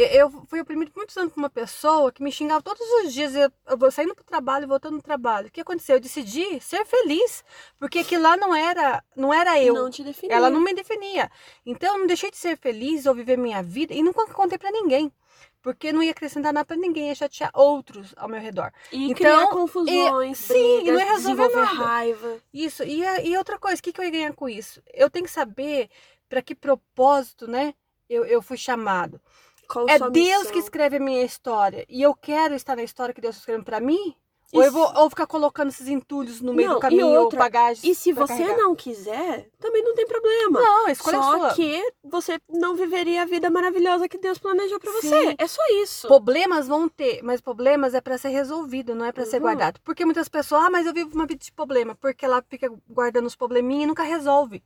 Eu, 0.00 0.30
fui 0.46 0.60
oprimido 0.60 0.90
por 0.92 0.98
muitos 1.00 1.16
anos 1.16 1.32
por 1.32 1.40
uma 1.40 1.50
pessoa 1.50 2.12
que 2.12 2.22
me 2.22 2.30
xingava 2.30 2.62
todos 2.62 2.80
os 3.04 3.12
dias, 3.12 3.34
eu, 3.34 3.50
eu 3.66 3.76
vou 3.76 3.90
saindo 3.90 4.14
pro 4.14 4.24
trabalho 4.24 4.64
e 4.64 4.66
voltando 4.68 4.96
do 4.98 5.02
trabalho. 5.02 5.48
O 5.48 5.50
que 5.50 5.60
aconteceu? 5.60 5.96
Eu 5.96 6.00
decidi 6.00 6.60
ser 6.60 6.84
feliz, 6.84 7.44
porque 7.78 7.98
aquilo 8.00 8.22
lá 8.22 8.36
não 8.36 8.54
era, 8.54 9.02
não 9.16 9.34
era 9.34 9.60
eu. 9.60 9.74
Não 9.74 9.90
te 9.90 10.04
definir. 10.04 10.32
Ela 10.32 10.50
não 10.50 10.60
me 10.60 10.72
definia. 10.72 11.30
Então 11.66 11.94
eu 11.94 11.98
não 12.00 12.06
deixei 12.06 12.30
de 12.30 12.36
ser 12.36 12.56
feliz 12.56 13.06
ou 13.06 13.14
viver 13.14 13.36
minha 13.36 13.62
vida 13.62 13.92
e 13.92 14.02
nunca 14.02 14.26
contei 14.28 14.56
pra 14.58 14.70
ninguém. 14.70 15.12
Porque 15.60 15.92
não 15.92 16.02
ia 16.02 16.12
acrescentar 16.12 16.52
nada 16.52 16.64
pra 16.64 16.76
ninguém, 16.76 17.08
ia 17.08 17.14
chatear 17.14 17.50
outros 17.52 18.14
ao 18.16 18.28
meu 18.28 18.40
redor. 18.40 18.72
E 18.92 19.04
Então, 19.10 19.14
criar 19.16 19.46
confusões, 19.48 20.38
e- 20.38 20.42
sim, 20.42 20.54
e 20.54 20.82
brigas, 20.82 20.94
não 20.94 21.00
ia 21.00 21.12
resolver 21.12 21.48
nada. 21.48 21.66
raiva. 21.74 22.36
Isso. 22.54 22.84
E, 22.84 23.04
a- 23.04 23.20
e 23.22 23.36
outra 23.36 23.58
coisa, 23.58 23.78
o 23.80 23.82
que, 23.82 23.92
que 23.92 24.00
eu 24.00 24.04
ia 24.04 24.10
ganhar 24.10 24.32
com 24.34 24.48
isso? 24.48 24.80
Eu 24.94 25.10
tenho 25.10 25.24
que 25.24 25.30
saber 25.30 25.90
pra 26.28 26.40
que 26.40 26.54
propósito, 26.54 27.48
né? 27.48 27.74
Eu, 28.08 28.24
eu 28.24 28.40
fui 28.40 28.56
chamado. 28.56 29.20
Qual 29.68 29.86
É 29.88 29.98
Deus 29.98 30.10
missão. 30.38 30.52
que 30.52 30.58
escreve 30.58 30.96
a 30.96 31.00
minha 31.00 31.22
história. 31.22 31.84
E 31.88 32.02
eu 32.02 32.14
quero 32.14 32.54
estar 32.54 32.74
na 32.74 32.82
história 32.82 33.14
que 33.14 33.20
Deus 33.20 33.34
está 33.36 33.42
escrevendo 33.42 33.64
pra 33.64 33.80
mim? 33.80 34.14
Ou 34.50 34.62
eu 34.62 34.72
vou 34.72 34.90
ou 34.96 35.10
ficar 35.10 35.26
colocando 35.26 35.68
esses 35.68 35.88
entulhos 35.88 36.40
no 36.40 36.54
meio 36.54 36.68
Não, 36.68 36.74
do 36.76 36.80
caminho 36.80 37.06
ou 37.08 37.24
outra, 37.24 37.38
bagagens? 37.38 37.84
E 37.84 37.94
se 37.94 38.14
você 38.14 38.28
carregar? 38.28 38.56
não 38.56 38.74
quiser, 38.74 39.46
também 39.60 39.84
não 39.84 39.94
tem 39.94 40.06
problema. 40.06 40.58
Não, 40.58 40.86
a 40.86 40.90
escolha 40.90 41.18
Só 41.18 41.34
é 41.34 41.38
sua. 41.40 41.54
que 41.54 41.92
você 42.02 42.38
não 42.48 42.74
viveria 42.74 43.20
a 43.20 43.26
vida 43.26 43.50
maravilhosa 43.50 44.08
que 44.08 44.16
Deus 44.16 44.38
planejou 44.38 44.80
pra 44.80 44.90
você. 44.90 45.34
É 45.36 45.46
só 45.46 45.60
isso. 45.82 46.06
Problemas 46.08 46.66
vão 46.66 46.88
ter, 46.88 47.20
mas 47.22 47.42
problemas 47.42 47.92
é 47.92 48.00
para 48.00 48.16
ser 48.16 48.30
resolvido, 48.30 48.94
não 48.94 49.04
é 49.04 49.12
para 49.12 49.26
ser 49.26 49.36
Uhum. 49.36 49.42
guardado. 49.42 49.80
Porque 49.84 50.02
muitas 50.06 50.30
pessoas, 50.30 50.62
ah, 50.64 50.70
mas 50.70 50.86
eu 50.86 50.94
vivo 50.94 51.14
uma 51.14 51.26
vida 51.26 51.44
de 51.44 51.52
problema, 51.52 51.94
porque 51.94 52.24
ela 52.24 52.42
fica 52.48 52.72
guardando 52.88 53.26
os 53.26 53.36
probleminhas 53.36 53.84
e 53.84 53.86
nunca 53.88 54.02
resolve. 54.02 54.64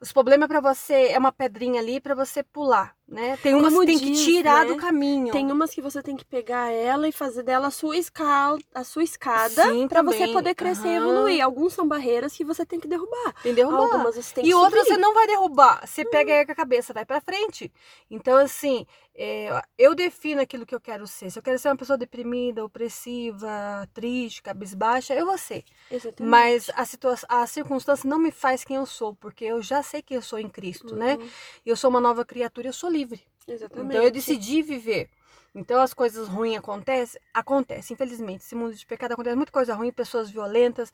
Os 0.00 0.12
problemas 0.12 0.46
para 0.46 0.60
você 0.60 1.08
é 1.08 1.18
uma 1.18 1.32
pedrinha 1.32 1.80
ali 1.80 2.00
para 2.00 2.14
você 2.14 2.44
pular, 2.44 2.94
né? 3.08 3.36
Tem 3.38 3.54
umas 3.54 3.72
Como 3.72 3.80
que 3.80 3.86
tem 3.86 3.98
que 3.98 4.10
diz, 4.10 4.24
tirar 4.24 4.66
né? 4.66 4.72
do 4.72 4.76
caminho. 4.76 5.32
Tem 5.32 5.50
umas 5.50 5.70
que 5.70 5.80
você 5.80 6.02
tem 6.02 6.16
que 6.16 6.24
pegar 6.24 6.70
ela 6.70 7.08
e 7.08 7.12
fazer 7.12 7.42
dela 7.42 7.68
a 7.68 7.70
sua 7.70 7.96
escala, 7.96 8.58
a 8.74 8.84
sua 8.84 9.02
escada, 9.02 9.62
pra 9.88 10.02
você 10.02 10.28
poder 10.28 10.54
crescer 10.54 10.88
e 10.88 10.96
Aham. 10.96 11.08
evoluir. 11.10 11.42
Alguns 11.44 11.72
são 11.72 11.88
barreiras 11.88 12.36
que 12.36 12.44
você 12.44 12.66
tem 12.66 12.78
que 12.78 12.86
derrubar. 12.88 13.34
Tem 13.42 13.52
que 13.54 13.56
derrubar. 13.56 13.78
Algumas 13.84 14.16
você 14.16 14.34
tem 14.34 14.44
que 14.44 14.50
E 14.50 14.54
outras 14.54 14.86
você 14.86 14.92
subir. 14.92 15.02
não 15.02 15.14
vai 15.14 15.26
derrubar. 15.26 15.86
Você 15.86 16.04
pega 16.04 16.32
aí 16.34 16.44
com 16.46 16.52
a 16.52 16.54
cabeça, 16.54 16.92
vai 16.92 17.04
pra 17.04 17.20
frente. 17.20 17.72
Então, 18.10 18.36
assim, 18.36 18.86
é, 19.14 19.48
eu 19.76 19.94
defino 19.94 20.40
aquilo 20.40 20.66
que 20.66 20.74
eu 20.74 20.80
quero 20.80 21.06
ser. 21.06 21.30
Se 21.30 21.38
eu 21.38 21.42
quero 21.42 21.58
ser 21.58 21.68
uma 21.68 21.76
pessoa 21.76 21.96
deprimida, 21.98 22.64
opressiva, 22.64 23.88
triste, 23.94 24.42
cabisbaixa, 24.42 25.14
eu 25.14 25.26
vou 25.26 25.38
ser. 25.38 25.64
Exatamente. 25.90 26.30
Mas 26.30 26.70
a, 26.74 26.84
situa 26.84 27.14
a 27.28 27.46
circunstância 27.46 28.08
não 28.08 28.18
me 28.18 28.30
faz 28.30 28.64
quem 28.64 28.76
eu 28.76 28.86
sou, 28.86 29.14
porque 29.14 29.44
eu 29.44 29.62
já 29.62 29.82
sei 29.82 30.02
que 30.02 30.14
eu 30.14 30.22
sou 30.22 30.38
em 30.38 30.48
Cristo, 30.48 30.94
né? 30.94 31.16
Uhum, 31.16 31.28
Eu 31.64 31.76
sou 31.76 31.90
uma 31.90 32.00
nova 32.00 32.24
criatura, 32.24 32.68
eu 32.68 32.72
sou 32.72 32.90
livre. 32.98 33.22
Exatamente. 33.46 33.90
Então 33.90 34.02
eu 34.02 34.10
decidi 34.10 34.62
viver. 34.62 35.08
Então 35.54 35.80
as 35.80 35.94
coisas 35.94 36.28
ruins 36.28 36.58
acontecem, 36.58 37.20
acontece, 37.32 37.92
infelizmente. 37.92 38.44
Esse 38.44 38.54
mundo 38.54 38.74
de 38.74 38.86
pecado 38.86 39.12
acontece 39.12 39.34
muita 39.34 39.50
coisa 39.50 39.74
ruim, 39.74 39.90
pessoas 39.90 40.30
violentas, 40.30 40.92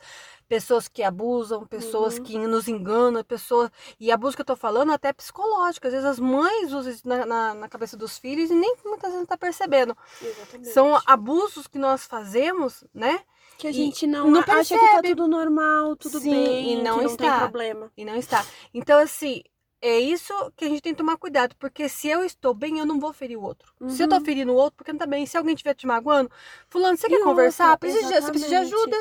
pessoas 0.48 0.88
que 0.88 1.02
abusam, 1.02 1.66
pessoas 1.66 2.16
uhum. 2.16 2.24
que 2.24 2.38
nos 2.38 2.68
enganam, 2.68 3.22
pessoas. 3.24 3.70
E 3.98 4.12
abuso 4.12 4.36
que 4.36 4.42
eu 4.42 4.46
tô 4.46 4.56
falando 4.56 4.92
até 4.92 5.12
psicológico. 5.12 5.86
Às 5.86 5.92
vezes 5.92 6.06
as 6.06 6.18
mães 6.18 6.72
usam 6.72 6.92
isso 6.92 7.06
na, 7.06 7.26
na, 7.26 7.54
na 7.54 7.68
cabeça 7.68 7.96
dos 7.96 8.16
filhos 8.16 8.50
e 8.50 8.54
nem 8.54 8.76
muitas 8.84 9.12
vezes 9.12 9.26
tá 9.26 9.36
percebendo. 9.36 9.96
Exatamente. 10.22 10.72
São 10.72 11.00
abusos 11.04 11.66
que 11.66 11.78
nós 11.78 12.06
fazemos, 12.06 12.84
né? 12.94 13.20
Que 13.58 13.68
a 13.68 13.72
gente 13.72 14.06
não, 14.06 14.28
não 14.30 14.40
acha 14.40 14.76
que 14.76 14.88
tá 14.88 15.02
tudo 15.02 15.28
normal, 15.28 15.94
tudo 15.94 16.18
Sim, 16.18 16.30
bem, 16.30 16.72
e 16.72 16.82
não, 16.82 16.96
não 16.98 17.06
está. 17.06 17.30
tem 17.30 17.38
problema. 17.38 17.92
E 17.96 18.04
não 18.04 18.16
está. 18.16 18.44
Então, 18.72 18.98
assim, 18.98 19.44
é 19.86 20.00
isso 20.00 20.32
que 20.56 20.64
a 20.64 20.68
gente 20.68 20.80
tem 20.80 20.94
que 20.94 20.98
tomar 20.98 21.18
cuidado, 21.18 21.54
porque 21.56 21.90
se 21.90 22.08
eu 22.08 22.24
estou 22.24 22.54
bem, 22.54 22.78
eu 22.78 22.86
não 22.86 22.98
vou 22.98 23.12
ferir 23.12 23.36
o 23.36 23.42
outro. 23.42 23.70
Uhum. 23.78 23.90
Se 23.90 24.02
eu 24.02 24.08
tô 24.08 24.16
uhum. 24.16 24.24
ferindo 24.24 24.50
o 24.50 24.56
outro, 24.56 24.78
porque 24.78 24.90
não 24.90 24.98
tá 24.98 25.06
bem. 25.06 25.26
Se 25.26 25.36
alguém 25.36 25.54
estiver 25.54 25.74
te 25.74 25.86
magoando, 25.86 26.30
fulano, 26.68 26.96
você 26.96 27.06
e 27.06 27.10
quer 27.10 27.16
outra, 27.16 27.30
conversar? 27.30 27.76
Precisa, 27.76 28.22
você 28.22 28.30
precisa 28.30 28.48
de 28.48 28.56
ajuda. 28.56 28.96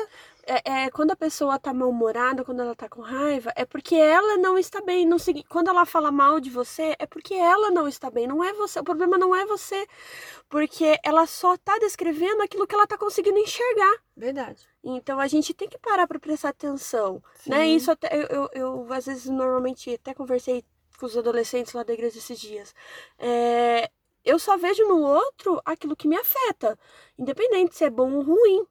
É, 0.46 0.84
é, 0.84 0.90
quando 0.90 1.10
a 1.12 1.16
pessoa 1.16 1.58
tá 1.58 1.72
mal-humorada, 1.72 2.44
quando 2.44 2.60
ela 2.60 2.74
tá 2.74 2.86
com 2.86 3.00
raiva, 3.00 3.50
é 3.56 3.64
porque 3.64 3.94
ela 3.94 4.36
não 4.36 4.58
está 4.58 4.82
bem. 4.82 5.06
Não, 5.06 5.16
quando 5.48 5.68
ela 5.68 5.86
fala 5.86 6.12
mal 6.12 6.38
de 6.38 6.50
você, 6.50 6.94
é 6.98 7.06
porque 7.06 7.32
ela 7.32 7.70
não 7.70 7.88
está 7.88 8.10
bem, 8.10 8.26
não 8.26 8.44
é 8.44 8.52
você. 8.52 8.78
O 8.78 8.84
problema 8.84 9.16
não 9.16 9.34
é 9.34 9.46
você, 9.46 9.86
porque 10.50 10.98
ela 11.02 11.26
só 11.26 11.56
tá 11.56 11.78
descrevendo 11.78 12.42
aquilo 12.42 12.66
que 12.66 12.74
ela 12.74 12.86
tá 12.86 12.98
conseguindo 12.98 13.38
enxergar. 13.38 13.94
Verdade. 14.14 14.68
Então 14.82 15.18
a 15.18 15.26
gente 15.26 15.54
tem 15.54 15.66
que 15.66 15.78
parar 15.78 16.06
para 16.06 16.20
prestar 16.20 16.50
atenção? 16.50 17.22
Sim. 17.36 17.50
né? 17.50 17.66
Isso 17.68 17.90
até 17.90 18.14
eu, 18.14 18.26
eu, 18.28 18.50
eu, 18.52 18.92
às 18.92 19.06
vezes 19.06 19.24
normalmente 19.24 19.94
até 19.94 20.12
conversei 20.12 20.62
com 21.04 21.06
os 21.06 21.16
adolescentes 21.18 21.74
lá 21.74 21.82
da 21.82 21.92
igreja 21.92 22.18
esses 22.18 22.38
dias. 22.40 22.74
É, 23.18 23.90
eu 24.24 24.38
só 24.38 24.56
vejo 24.56 24.86
no 24.88 25.00
outro 25.02 25.60
aquilo 25.64 25.96
que 25.96 26.08
me 26.08 26.16
afeta, 26.16 26.78
independente 27.18 27.76
se 27.76 27.84
é 27.84 27.90
bom 27.90 28.14
ou 28.14 28.22
ruim. 28.22 28.66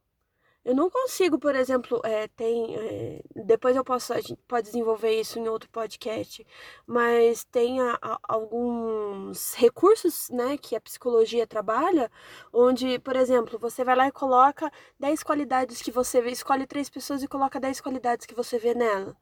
Eu 0.65 0.73
não 0.75 0.89
consigo, 0.89 1.37
por 1.37 1.55
exemplo, 1.55 2.01
é, 2.05 2.27
tem. 2.29 2.75
É, 2.77 3.21
depois 3.35 3.75
eu 3.75 3.83
posso 3.83 4.13
a 4.13 4.21
gente 4.21 4.37
pode 4.47 4.67
desenvolver 4.67 5.11
isso 5.19 5.37
em 5.37 5.47
outro 5.47 5.69
podcast, 5.69 6.45
mas 6.87 7.43
tem 7.43 7.81
a, 7.81 7.99
a, 8.01 8.19
alguns 8.29 9.53
recursos 9.55 10.29
né, 10.29 10.57
que 10.57 10.75
a 10.75 10.81
psicologia 10.81 11.45
trabalha, 11.45 12.09
onde, 12.53 12.97
por 12.99 13.15
exemplo, 13.15 13.59
você 13.59 13.83
vai 13.83 13.95
lá 13.95 14.07
e 14.07 14.11
coloca 14.11 14.71
10 14.99 15.21
qualidades 15.23 15.81
que 15.81 15.91
você 15.91 16.21
vê, 16.21 16.31
escolhe 16.31 16.65
três 16.65 16.89
pessoas 16.89 17.21
e 17.23 17.27
coloca 17.27 17.59
10 17.59 17.81
qualidades 17.81 18.25
que 18.25 18.35
você 18.35 18.57
vê 18.57 18.73
nela. 18.73 19.15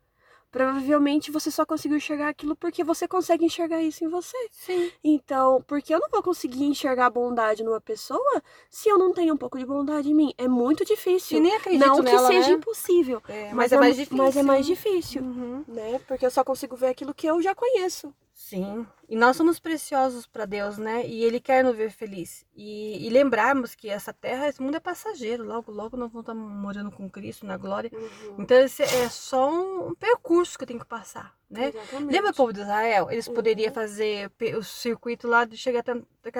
Provavelmente 0.51 1.31
você 1.31 1.49
só 1.49 1.65
conseguiu 1.65 1.97
enxergar 1.97 2.29
aquilo 2.29 2.55
porque 2.55 2.83
você 2.83 3.07
consegue 3.07 3.45
enxergar 3.45 3.81
isso 3.81 4.03
em 4.03 4.09
você. 4.09 4.37
Sim. 4.51 4.91
Então, 5.03 5.63
porque 5.65 5.93
eu 5.93 5.99
não 5.99 6.09
vou 6.09 6.21
conseguir 6.21 6.65
enxergar 6.65 7.05
a 7.05 7.09
bondade 7.09 7.63
numa 7.63 7.79
pessoa 7.79 8.43
se 8.69 8.89
eu 8.89 8.97
não 8.97 9.13
tenho 9.13 9.33
um 9.33 9.37
pouco 9.37 9.57
de 9.57 9.65
bondade 9.65 10.11
em 10.11 10.13
mim? 10.13 10.33
É 10.37 10.47
muito 10.47 10.83
difícil. 10.83 11.37
E 11.37 11.41
nem 11.41 11.55
acredito 11.55 11.87
não 11.87 12.01
nela, 12.01 12.27
que 12.27 12.33
seja 12.33 12.49
né? 12.49 12.53
impossível. 12.55 13.21
É, 13.29 13.45
mas, 13.45 13.55
mas, 13.55 13.71
é, 13.71 13.77
mais 13.77 13.95
difícil. 13.95 14.17
Mas 14.17 14.37
é 14.37 14.43
mais 14.43 14.65
difícil, 14.65 15.21
uhum. 15.21 15.63
né? 15.67 16.01
Porque 16.05 16.25
eu 16.25 16.31
só 16.31 16.43
consigo 16.43 16.75
ver 16.75 16.87
aquilo 16.87 17.13
que 17.13 17.27
eu 17.27 17.41
já 17.41 17.55
conheço. 17.55 18.13
Sim. 18.41 18.85
E 19.07 19.15
nós 19.15 19.37
somos 19.37 19.59
preciosos 19.59 20.25
para 20.25 20.45
Deus, 20.45 20.77
né? 20.77 21.05
E 21.05 21.23
Ele 21.23 21.39
quer 21.39 21.63
nos 21.63 21.75
ver 21.75 21.91
feliz. 21.91 22.45
E, 22.55 23.05
e, 23.05 23.09
lembrarmos 23.09 23.75
que 23.75 23.87
essa 23.87 24.11
terra, 24.11 24.49
esse 24.49 24.61
mundo 24.61 24.75
é 24.75 24.79
passageiro. 24.79 25.45
Logo, 25.45 25.71
logo 25.71 25.95
nós 25.95 26.11
vamos 26.11 26.23
estar 26.23 26.33
morando 26.33 26.91
com 26.91 27.09
Cristo 27.09 27.45
na 27.45 27.55
glória. 27.55 27.91
Uhum. 27.93 28.35
Então, 28.39 28.57
esse 28.57 28.83
é 28.83 29.07
só 29.09 29.49
um 29.49 29.95
percurso 29.95 30.57
que 30.57 30.63
eu 30.63 30.67
tenho 30.67 30.79
que 30.79 30.85
passar 30.85 31.33
né? 31.51 31.67
Exatamente. 31.67 32.11
Lembra 32.13 32.31
o 32.31 32.33
povo 32.33 32.53
de 32.53 32.61
Israel? 32.61 33.11
Eles 33.11 33.27
uhum. 33.27 33.33
poderiam 33.33 33.73
fazer 33.73 34.31
o 34.57 34.63
circuito 34.63 35.27
lá 35.27 35.43
de 35.43 35.57
chegar 35.57 35.81
até 35.81 35.93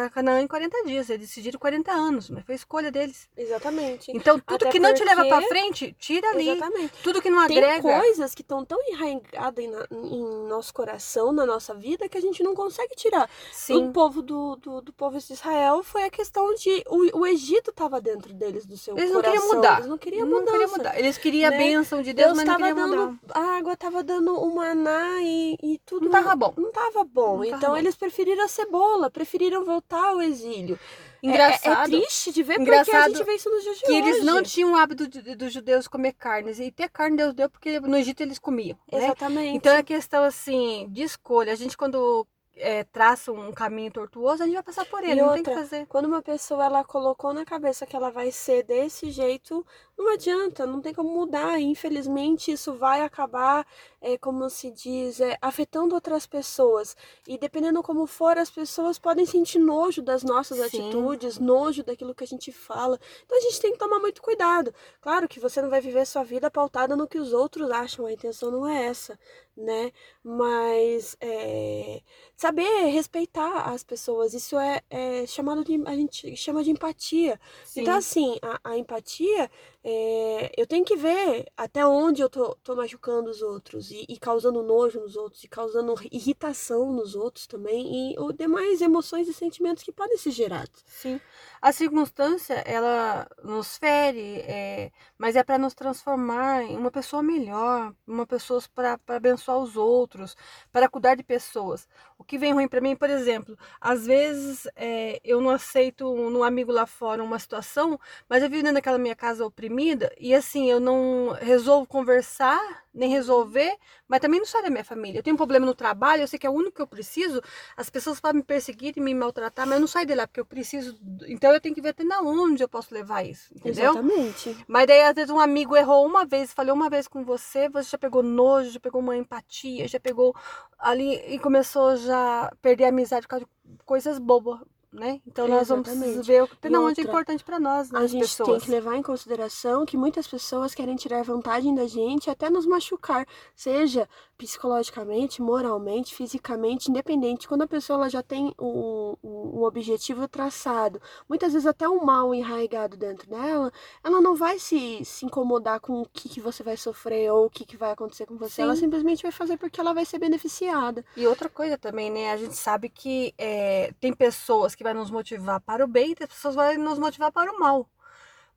Canaã 0.10 0.42
em 0.42 0.48
40 0.48 0.84
dias. 0.86 1.10
Eles 1.10 1.28
decidiram 1.28 1.60
40 1.60 1.92
anos, 1.92 2.30
mas 2.30 2.46
foi 2.46 2.56
escolha 2.56 2.92
deles. 2.92 3.28
Exatamente. 3.36 4.12
Então, 4.16 4.40
tudo 4.40 4.64
até 4.64 4.72
que 4.72 4.80
não 4.80 4.94
te 4.94 5.04
leva 5.04 5.26
para 5.26 5.42
frente, 5.48 5.94
tira 6.00 6.30
ali. 6.30 6.50
Exatamente. 6.50 6.94
Tudo 7.04 7.22
que 7.22 7.30
não 7.30 7.40
agrega. 7.40 7.82
Tem 7.82 8.00
coisas 8.00 8.34
que 8.34 8.42
estão 8.42 8.64
tão 8.64 8.80
enraigadas 8.88 9.64
em, 9.64 9.72
em, 9.92 10.48
nosso 10.48 10.74
coração, 10.74 11.32
na 11.34 11.46
nossa 11.46 11.74
vida, 11.74 12.08
que 12.08 12.18
a 12.18 12.22
gente 12.22 12.42
não 12.42 12.56
consegue 12.56 12.96
tirar. 12.96 13.30
Sim. 13.52 13.90
O 13.90 13.92
povo 13.92 14.22
do, 14.22 14.56
do, 14.56 14.82
do 14.82 14.94
povo 14.94 15.20
de 15.20 15.34
Israel 15.34 15.84
foi 15.84 16.04
a 16.04 16.10
questão 16.10 16.54
de. 16.56 16.84
O, 16.88 17.20
o 17.20 17.28
Egito 17.28 17.72
estava 17.72 18.00
dentro 18.00 18.34
deles, 18.34 18.66
do 18.66 18.78
seu 18.78 18.98
eles 18.98 19.12
coração. 19.12 19.34
Não 19.34 19.42
queriam 19.42 19.56
mudar. 19.56 19.78
Eles 19.78 19.88
não 19.88 19.98
queriam 19.98 20.28
mudar. 20.28 20.40
Não 20.40 20.52
queriam 20.52 20.72
mudar. 20.72 21.00
Eles 21.00 21.18
queriam 21.18 21.50
né? 21.50 21.56
a 21.56 21.60
bênção 21.60 22.02
de 22.02 22.14
Deus, 22.14 22.34
Deus 22.34 22.38
mas 22.38 22.46
não 22.46 22.58
queriam 22.58 22.76
dando, 22.76 22.98
mudar. 22.98 23.20
A 23.34 23.58
água 23.58 23.74
estava 23.74 24.04
dando 24.04 24.34
uma 24.40 24.62
maná 24.62 25.01
e, 25.22 25.58
e 25.62 25.80
tudo. 25.86 26.06
Não 26.06 26.12
tava 26.12 26.36
bom. 26.36 26.54
Não 26.58 26.72
tava 26.72 27.04
bom. 27.04 27.38
Não 27.38 27.46
então 27.46 27.60
tava 27.60 27.80
eles 27.80 27.96
preferiram 27.96 28.44
a 28.44 28.48
cebola, 28.48 29.10
preferiram 29.10 29.64
voltar 29.64 30.10
ao 30.10 30.22
exílio. 30.22 30.80
Engraçado. 31.24 31.94
É, 31.94 31.98
é, 31.98 32.00
triste 32.00 32.32
de 32.32 32.44
ver 32.44 32.60
Engraçado 32.60 32.86
porque 32.86 32.98
a 32.98 33.10
gente 33.10 33.24
vê 33.24 33.36
isso 33.36 33.50
nos 33.50 33.64
dias 33.64 33.78
de 33.78 33.84
que 33.84 33.92
hoje. 33.92 34.10
eles 34.10 34.24
não 34.24 34.42
tinham 34.42 34.74
o 34.74 34.76
hábito 34.76 35.08
dos 35.08 35.54
judeus 35.54 35.88
comer 35.88 36.14
carnes. 36.14 36.60
E 36.60 36.72
ter 36.72 36.90
carne 36.90 37.18
Deus 37.18 37.34
deu 37.34 37.50
porque 37.50 37.80
no 37.80 37.96
Egito 37.96 38.22
eles 38.22 38.40
comiam. 38.40 38.78
Né? 38.92 39.06
Exatamente. 39.06 39.56
Então 39.56 39.74
é 39.74 39.84
questão 39.84 40.24
assim 40.24 40.88
de 40.90 41.04
escolha. 41.04 41.54
A 41.54 41.56
gente 41.56 41.78
quando 41.78 42.28
é, 42.56 42.84
traça 42.84 43.32
um 43.32 43.52
caminho 43.52 43.92
tortuoso, 43.92 44.44
a 44.44 44.46
gente 44.46 44.56
vai 44.56 44.64
passar 44.64 44.86
por 44.86 45.04
ele, 45.04 45.14
e 45.14 45.16
não 45.16 45.30
outra, 45.30 45.44
tem 45.44 45.54
que 45.54 45.60
fazer. 45.60 45.86
Quando 45.88 46.06
uma 46.06 46.22
pessoa 46.22 46.66
ela 46.66 46.84
colocou 46.84 47.34
na 47.34 47.46
cabeça 47.46 47.86
que 47.86 47.96
ela 47.96 48.12
vai 48.12 48.32
ser 48.32 48.64
desse 48.64 49.10
jeito, 49.12 49.66
não 49.98 50.14
adianta, 50.14 50.66
não 50.66 50.82
tem 50.82 50.94
como 50.94 51.10
mudar. 51.10 51.60
Infelizmente, 51.60 52.52
isso 52.52 52.74
vai 52.74 53.02
acabar, 53.02 53.66
é, 54.02 54.18
como 54.18 54.50
se 54.50 54.72
diz, 54.72 55.22
é, 55.22 55.38
afetando 55.40 55.94
outras 55.94 56.26
pessoas. 56.26 56.98
E 57.28 57.38
dependendo 57.38 57.84
como 57.84 58.08
for, 58.08 58.38
as 58.38 58.50
pessoas 58.50 58.98
podem 58.98 59.26
sentir 59.26 59.60
nojo 59.60 60.02
das 60.02 60.24
nossas 60.24 60.58
Sim. 60.58 60.64
atitudes, 60.64 61.38
nojo 61.38 61.84
daquilo 61.84 62.16
que 62.16 62.24
a 62.24 62.28
gente 62.28 62.52
fala. 62.52 63.00
Então 63.24 63.38
a 63.38 63.42
gente 63.42 63.62
tem 63.62 63.72
que 63.72 63.78
tomar 63.78 64.00
muito 64.00 64.22
cuidado. 64.22 64.74
Claro 65.00 65.28
que 65.28 65.40
você 65.40 65.62
não 65.62 65.70
vai 65.70 65.80
viver 65.80 66.06
sua 66.08 66.24
vida 66.24 66.50
pautada 66.50 66.96
no 66.96 67.08
que 67.08 67.20
os 67.20 67.32
outros 67.32 67.70
acham, 67.70 68.08
a 68.08 68.12
intenção 68.12 68.50
não 68.50 68.68
é 68.68 68.88
essa, 68.88 69.20
né? 69.56 69.92
Mas 70.24 71.16
é, 71.20 72.02
saber 72.36 72.86
respeitar 72.88 73.70
as 73.72 73.84
pessoas, 73.84 74.34
isso 74.34 74.58
é, 74.58 74.82
é, 74.90 75.28
chamado 75.28 75.64
de. 75.64 75.80
a 75.86 75.96
gente 75.96 76.36
chama 76.36 76.64
de 76.64 76.72
empatia. 76.72 77.40
Sim. 77.64 77.82
Então, 77.82 77.96
assim, 77.96 78.40
a, 78.42 78.60
a 78.64 78.78
empatia 78.78 79.50
é, 79.84 80.52
eu 80.56 80.68
tenho 80.68 80.86
que 80.86 80.96
ver 80.96 81.46
até 81.58 81.84
onde 81.84 82.22
eu 82.22 82.30
tô, 82.30 82.56
tô 82.64 82.76
machucando 82.76 83.32
os 83.32 83.42
outros 83.42 83.90
e, 83.90 84.06
e, 84.08 84.20
causando 84.20 84.62
nojo 84.62 85.00
nos 85.00 85.16
outros 85.16 85.44
e 85.44 85.48
causando 85.48 85.96
irritação 86.12 86.92
nos 86.92 87.16
outros 87.16 87.48
também 87.48 88.12
e 88.12 88.20
ou 88.20 88.32
demais 88.32 88.80
emoções 88.80 89.28
e 89.28 89.34
sentimentos 89.34 89.84
que 89.84 89.92
podem 89.92 90.18
ser 90.18 90.32
gerados. 90.32 90.84
Sim. 90.86 91.20
A 91.60 91.72
circunstância, 91.72 92.56
ela 92.66 93.28
nos 93.44 93.78
fere, 93.78 94.42
é, 94.48 94.92
mas 95.18 95.36
é 95.36 95.44
para 95.44 95.58
nos 95.58 95.74
transformar 95.74 96.62
em 96.64 96.78
uma 96.78 96.92
pessoa 96.92 97.24
melhor, 97.24 97.94
uma 98.06 98.28
pessoa 98.28 98.62
para 98.76 99.00
abençoar 99.08 99.58
os 99.58 99.76
outros, 99.76 100.36
para 100.72 100.88
cuidar 100.88 101.16
de 101.16 101.24
pessoas. 101.24 101.88
O 102.20 102.24
que 102.24 102.38
vem 102.38 102.54
ruim 102.54 102.68
para 102.68 102.82
mim, 102.82 102.96
por 102.96 103.10
exemplo, 103.10 103.58
às 103.80 104.06
vezes 104.06 104.68
é, 104.76 105.20
eu 105.24 105.42
não 105.42 105.50
aceito 105.50 106.06
no 106.30 106.44
amigo 106.44 106.72
lá 106.72 106.86
fora 106.86 107.24
uma 107.24 107.40
situação, 107.40 108.00
mas 108.30 108.44
eu 108.44 108.50
vivo 108.50 108.62
dentro 108.62 108.76
daquela 108.76 109.00
minha 109.00 109.16
casa 109.16 109.44
oprimida 109.44 109.71
oprimida 109.72 110.14
e 110.20 110.36
assim, 110.36 110.70
eu 110.70 110.80
não 110.80 111.32
resolvo 111.40 111.88
conversar, 111.88 112.60
nem 112.94 113.10
resolver, 113.10 113.74
mas 114.08 114.20
também 114.20 114.40
não 114.40 114.46
sai 114.46 114.62
da 114.62 114.70
minha 114.70 114.84
família. 114.84 115.20
Eu 115.20 115.24
tenho 115.24 115.34
um 115.34 115.38
problema 115.38 115.66
no 115.66 115.74
trabalho, 115.74 116.22
eu 116.22 116.28
sei 116.28 116.38
que 116.38 116.46
é 116.46 116.50
o 116.50 116.54
único 116.54 116.76
que 116.76 116.82
eu 116.82 116.88
preciso, 116.88 117.42
as 117.78 117.90
pessoas 117.90 118.20
podem 118.20 118.42
me 118.42 118.44
perseguir 118.44 118.94
e 118.96 119.00
me 119.00 119.14
maltratar, 119.14 119.66
mas 119.66 119.76
eu 119.76 119.80
não 119.80 119.88
saio 119.88 120.06
de 120.06 120.14
lá 120.14 120.28
porque 120.28 120.42
eu 120.42 120.46
preciso. 120.46 121.00
Então 121.28 121.52
eu 121.54 121.62
tenho 121.62 121.74
que 121.74 121.82
ver 121.82 121.90
até 121.90 122.04
na 122.04 122.20
onde 122.22 122.62
eu 122.62 122.70
posso 122.70 122.94
levar 122.94 123.24
isso, 123.24 123.54
entendeu? 123.56 123.92
Exatamente. 123.92 124.58
Mas 124.68 124.88
daí 124.88 125.02
às 125.04 125.16
vezes 125.16 125.32
um 125.32 125.40
amigo 125.40 125.76
errou 125.76 126.06
uma 126.06 126.26
vez, 126.26 126.52
falou 126.52 126.76
uma 126.76 126.90
vez 126.90 127.08
com 127.08 127.24
você, 127.24 127.70
você 127.70 127.92
já 127.92 127.98
pegou 127.98 128.22
nojo, 128.22 128.72
já 128.72 128.80
pegou 128.80 129.00
uma 129.00 129.16
empatia, 129.16 129.88
já 129.88 130.00
pegou 130.00 130.36
ali 130.78 131.16
e 131.34 131.40
começou 131.40 131.96
já 131.96 132.46
a 132.46 132.56
perder 132.62 132.86
a 132.86 132.90
amizade 132.90 133.24
por 133.24 133.30
causa 133.30 133.46
de 133.46 133.84
coisas 133.86 134.20
bobas 134.20 134.60
né? 134.92 135.22
Então 135.26 135.48
nós 135.48 135.64
Exatamente. 135.70 136.12
vamos 136.12 136.28
ver 136.28 136.44
até 136.44 136.70
onde 136.78 137.02
é 137.02 137.04
importante 137.04 137.44
para 137.44 137.60
nós, 137.60 137.90
né? 137.92 138.00
A 138.00 138.08
gente 138.08 138.22
pessoas. 138.22 138.50
tem 138.50 138.60
que 138.60 138.72
levar 138.72 138.96
em 138.96 139.02
consideração 139.02 139.86
que 139.86 139.96
muitas 139.96 140.28
pessoas 140.28 140.76
querem 140.76 140.96
tirar 140.96 141.24
vantagem 141.24 141.74
da 141.74 141.88
gente 141.88 142.30
até 142.30 142.50
nos 142.50 142.66
machucar, 142.66 143.26
seja 143.56 144.08
psicologicamente, 144.38 145.42
moralmente, 145.42 146.16
fisicamente, 146.16 146.90
independente. 146.90 147.48
Quando 147.48 147.62
a 147.62 147.68
pessoa 147.68 148.00
ela 148.00 148.10
já 148.10 148.24
tem 148.24 148.54
um, 148.60 149.16
um 149.24 149.64
objetivo 149.64 150.28
traçado, 150.28 151.00
muitas 151.30 151.54
vezes 151.54 151.68
até 151.68 151.88
um 151.88 152.04
mal 152.04 152.34
enraizado 152.34 152.98
dentro 152.98 153.30
dela, 153.30 153.72
ela 154.04 154.20
não 154.20 154.36
vai 154.36 154.58
se, 154.60 155.06
se 155.06 155.26
incomodar 155.26 155.80
com 155.80 156.02
o 156.02 156.08
que, 156.12 156.28
que 156.28 156.42
você 156.42 156.64
vai 156.64 156.76
sofrer 156.76 157.32
ou 157.32 157.46
o 157.46 157.50
que, 157.50 157.66
que 157.66 157.78
vai 157.78 157.92
acontecer 157.92 158.26
com 158.26 158.36
você. 158.36 158.56
Sim. 158.56 158.62
Ela 158.64 158.76
simplesmente 158.76 159.24
vai 159.24 159.32
fazer 159.32 159.58
porque 159.58 159.80
ela 159.80 159.94
vai 159.94 160.06
ser 160.06 160.18
beneficiada. 160.18 161.06
E 161.16 161.28
outra 161.28 161.48
coisa 161.48 161.78
também, 161.78 162.10
né? 162.10 162.32
A 162.32 162.38
gente 162.38 162.56
sabe 162.56 162.90
que 162.90 163.34
é, 163.38 163.94
tem 164.00 164.12
pessoas 164.12 164.74
que 164.74 164.81
vai 164.84 164.94
nos 164.94 165.12
motivar 165.12 165.60
para 165.60 165.84
o 165.84 165.88
bem 165.88 166.12
e 166.12 166.16
tem 166.16 166.28
pessoas 166.28 166.56
que 166.56 166.62
vai 166.62 166.78
nos 166.78 167.00
motivar 167.00 167.32
para 167.32 167.52
o 167.52 167.60
mal. 167.60 167.90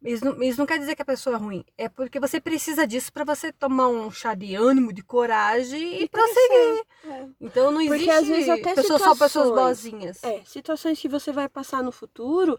Isso 0.05 0.23
não, 0.23 0.43
isso 0.43 0.59
não 0.59 0.67
quer 0.67 0.79
dizer 0.79 0.95
que 0.95 1.01
a 1.01 1.05
pessoa 1.05 1.37
é 1.37 1.39
ruim. 1.39 1.65
É 1.79 1.89
porque 1.89 2.21
você 2.21 2.39
precisa 2.39 2.87
disso 2.87 3.11
para 3.11 3.25
você 3.25 3.51
tomar 3.51 3.89
um 3.89 4.11
chá 4.11 4.35
de 4.35 4.55
ânimo, 4.55 4.93
de 4.93 5.03
coragem 5.03 6.03
e, 6.03 6.09
prosseguir. 6.09 6.85
É. 7.07 7.27
Então 7.41 7.73
não 7.73 7.81
existe 7.81 8.05
porque, 8.05 8.11
às 8.11 8.27
vezes, 8.27 8.49
até 8.51 8.75
pessoas, 8.75 9.01
só 9.01 9.15
pessoas 9.17 9.49
boazinhas. 9.49 10.23
É, 10.23 10.43
situações 10.45 11.01
que 11.01 11.09
você 11.09 11.33
vai 11.33 11.49
passar 11.49 11.83
no 11.83 11.91
futuro, 11.91 12.59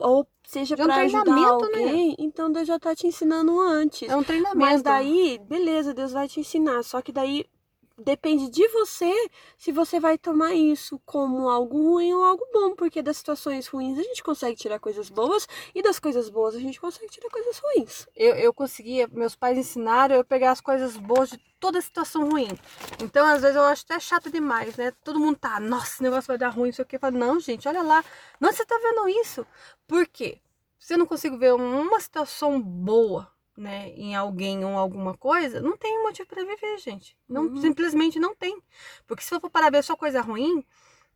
ou 0.00 0.26
seja 0.42 0.76
para 0.76 0.86
um 0.86 0.90
ajudar 0.90 1.24
né? 1.24 1.44
alguém, 1.44 2.08
né? 2.08 2.14
então 2.18 2.50
Deus 2.50 2.66
já 2.66 2.80
tá 2.80 2.96
te 2.96 3.06
ensinando 3.06 3.60
antes. 3.60 4.08
É 4.08 4.16
um 4.16 4.24
treinamento. 4.24 4.58
Mas 4.58 4.82
daí, 4.82 5.38
beleza, 5.38 5.94
Deus 5.94 6.10
vai 6.10 6.26
te 6.26 6.40
ensinar. 6.40 6.82
Só 6.82 7.00
que 7.00 7.12
daí 7.12 7.44
depende 7.98 8.50
de 8.50 8.66
você 8.68 9.12
se 9.56 9.72
você 9.72 10.00
vai 10.00 10.18
tomar 10.18 10.54
isso 10.54 11.00
como 11.04 11.48
algo 11.48 11.76
ruim 11.76 12.12
ou 12.14 12.24
algo 12.24 12.46
bom, 12.52 12.74
porque 12.74 13.02
das 13.02 13.16
situações 13.16 13.66
ruins 13.66 13.98
a 13.98 14.02
gente 14.02 14.22
consegue 14.22 14.56
tirar 14.56 14.78
coisas 14.78 15.08
boas 15.08 15.46
e 15.74 15.82
das 15.82 15.98
coisas 15.98 16.28
boas 16.28 16.54
a 16.54 16.60
gente 16.60 16.80
consegue 16.80 17.08
tirar 17.10 17.28
coisas 17.30 17.58
ruins. 17.58 18.06
Eu, 18.14 18.34
eu 18.34 18.52
conseguia, 18.52 19.08
meus 19.12 19.34
pais 19.34 19.58
ensinaram 19.58 20.14
eu 20.16 20.24
pegar 20.24 20.52
as 20.52 20.60
coisas 20.60 20.96
boas 20.96 21.30
de 21.30 21.38
toda 21.58 21.80
situação 21.80 22.28
ruim. 22.28 22.48
Então, 23.02 23.24
às 23.24 23.40
vezes 23.40 23.56
eu 23.56 23.62
acho 23.62 23.84
até 23.84 24.00
chato 24.00 24.30
demais, 24.30 24.76
né? 24.76 24.92
Todo 25.04 25.20
mundo 25.20 25.36
tá, 25.38 25.60
nossa, 25.60 25.86
esse 25.86 26.02
negócio 26.02 26.26
vai 26.26 26.38
dar 26.38 26.48
ruim, 26.48 26.72
sei 26.72 26.82
o 26.82 26.86
que. 26.86 26.98
Falo, 26.98 27.16
não, 27.16 27.38
gente, 27.38 27.68
olha 27.68 27.82
lá, 27.82 28.04
não, 28.40 28.52
você 28.52 28.66
tá 28.66 28.78
vendo 28.82 29.08
isso? 29.08 29.46
Por 29.86 30.06
quê? 30.08 30.40
Se 30.78 30.94
eu 30.94 30.98
não 30.98 31.06
consigo 31.06 31.38
ver 31.38 31.54
uma 31.54 32.00
situação 32.00 32.60
boa 32.60 33.31
né, 33.56 33.90
em 33.90 34.14
alguém 34.14 34.64
ou 34.64 34.76
alguma 34.78 35.16
coisa, 35.16 35.60
não 35.60 35.76
tem 35.76 36.02
motivo 36.02 36.28
para 36.28 36.44
viver, 36.44 36.78
gente. 36.78 37.16
Não, 37.28 37.42
uhum. 37.44 37.60
Simplesmente 37.60 38.18
não 38.18 38.34
tem. 38.34 38.60
Porque 39.06 39.22
se 39.22 39.34
eu 39.34 39.40
for 39.40 39.50
parar 39.50 39.70
ver 39.70 39.84
só 39.84 39.96
coisa 39.96 40.20
ruim, 40.20 40.64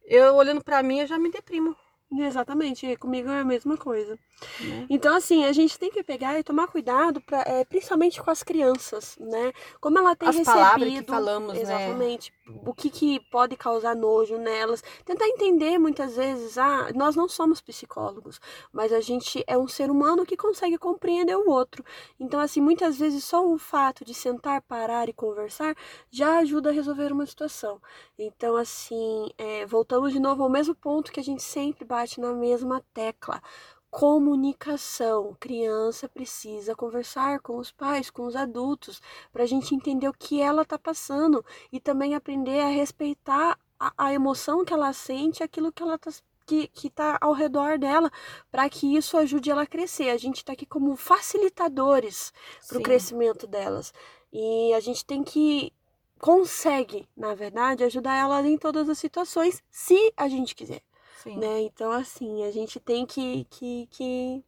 eu 0.04 0.34
olhando 0.34 0.62
para 0.62 0.82
mim, 0.82 1.00
eu 1.00 1.06
já 1.06 1.18
me 1.18 1.30
deprimo. 1.30 1.76
Exatamente, 2.12 2.96
comigo 2.96 3.28
é 3.28 3.40
a 3.40 3.44
mesma 3.44 3.76
coisa. 3.76 4.16
Né? 4.60 4.86
Então, 4.88 5.16
assim, 5.16 5.44
a 5.44 5.52
gente 5.52 5.76
tem 5.78 5.90
que 5.90 6.04
pegar 6.04 6.38
e 6.38 6.44
tomar 6.44 6.68
cuidado, 6.68 7.20
pra, 7.20 7.42
é, 7.46 7.64
principalmente 7.64 8.22
com 8.22 8.30
as 8.30 8.44
crianças, 8.44 9.16
né? 9.18 9.52
Como 9.80 9.98
ela 9.98 10.14
tem 10.14 10.28
as 10.28 10.36
recebido. 10.36 11.04
Que 11.04 11.10
falamos, 11.10 11.54
né? 11.54 11.62
exatamente. 11.62 12.30
Né? 12.30 12.35
O 12.64 12.72
que, 12.72 12.90
que 12.90 13.18
pode 13.28 13.56
causar 13.56 13.96
nojo 13.96 14.38
nelas. 14.38 14.82
Tentar 15.04 15.26
entender 15.26 15.78
muitas 15.78 16.14
vezes, 16.16 16.56
ah, 16.56 16.90
nós 16.94 17.16
não 17.16 17.28
somos 17.28 17.60
psicólogos, 17.60 18.40
mas 18.72 18.92
a 18.92 19.00
gente 19.00 19.42
é 19.48 19.58
um 19.58 19.66
ser 19.66 19.90
humano 19.90 20.24
que 20.24 20.36
consegue 20.36 20.78
compreender 20.78 21.36
o 21.36 21.50
outro. 21.50 21.84
Então, 22.20 22.38
assim, 22.38 22.60
muitas 22.60 22.98
vezes 22.98 23.24
só 23.24 23.44
o 23.44 23.58
fato 23.58 24.04
de 24.04 24.14
sentar, 24.14 24.62
parar 24.62 25.08
e 25.08 25.12
conversar 25.12 25.74
já 26.10 26.38
ajuda 26.38 26.70
a 26.70 26.72
resolver 26.72 27.12
uma 27.12 27.26
situação. 27.26 27.80
Então, 28.16 28.56
assim, 28.56 29.28
é, 29.36 29.66
voltamos 29.66 30.12
de 30.12 30.20
novo 30.20 30.42
ao 30.44 30.48
mesmo 30.50 30.74
ponto 30.74 31.10
que 31.10 31.20
a 31.20 31.24
gente 31.24 31.42
sempre 31.42 31.84
bate 31.84 32.20
na 32.20 32.32
mesma 32.32 32.80
tecla. 32.94 33.42
Comunicação. 33.90 35.36
Criança 35.38 36.08
precisa 36.08 36.74
conversar 36.74 37.40
com 37.40 37.56
os 37.56 37.70
pais, 37.70 38.10
com 38.10 38.26
os 38.26 38.36
adultos, 38.36 39.00
para 39.32 39.44
a 39.44 39.46
gente 39.46 39.74
entender 39.74 40.08
o 40.08 40.12
que 40.12 40.40
ela 40.40 40.62
está 40.62 40.78
passando 40.78 41.44
e 41.72 41.80
também 41.80 42.14
aprender 42.14 42.60
a 42.60 42.68
respeitar 42.68 43.58
a, 43.78 43.92
a, 43.96 44.12
emoção 44.12 44.64
que 44.64 44.72
ela 44.72 44.92
sente, 44.92 45.42
aquilo 45.42 45.72
que 45.72 45.82
ela 45.82 45.96
está 45.96 46.10
que 46.46 46.70
está 46.84 47.18
ao 47.20 47.32
redor 47.32 47.76
dela, 47.76 48.08
para 48.52 48.70
que 48.70 48.96
isso 48.96 49.16
ajude 49.16 49.50
ela 49.50 49.62
a 49.62 49.66
crescer. 49.66 50.10
A 50.10 50.16
gente 50.16 50.36
está 50.36 50.52
aqui 50.52 50.64
como 50.64 50.94
facilitadores 50.94 52.32
para 52.68 52.78
o 52.78 52.82
crescimento 52.82 53.48
delas. 53.48 53.92
E 54.32 54.72
a 54.72 54.78
gente 54.78 55.04
tem 55.04 55.24
que 55.24 55.72
consegue, 56.18 57.08
na 57.16 57.34
verdade, 57.34 57.84
ajudar 57.84 58.16
elas 58.16 58.46
em 58.46 58.56
todas 58.56 58.88
as 58.88 58.98
situações, 58.98 59.62
se 59.70 60.12
a 60.16 60.28
gente 60.28 60.54
quiser. 60.54 60.82
Sim. 61.22 61.38
Né? 61.38 61.62
Então, 61.62 61.90
assim, 61.90 62.44
a 62.44 62.50
gente 62.50 62.78
tem 62.78 63.06
que, 63.06 63.46
que, 63.50 63.88
que 63.90 64.44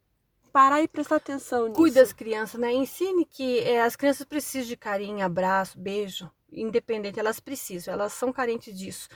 parar 0.51 0.81
e 0.81 0.87
prestar 0.87 1.17
atenção 1.17 1.67
nisso. 1.67 1.75
Cuide 1.75 1.95
das 1.95 2.13
crianças, 2.13 2.59
né? 2.59 2.71
Ensine 2.71 3.25
que 3.25 3.59
é, 3.59 3.81
as 3.81 3.95
crianças 3.95 4.25
precisam 4.25 4.67
de 4.67 4.77
carinho, 4.77 5.25
abraço, 5.25 5.79
beijo, 5.79 6.29
independente, 6.51 7.19
elas 7.19 7.39
precisam, 7.39 7.93
elas 7.93 8.13
são 8.13 8.31
carentes 8.31 8.77
disso. 8.77 9.09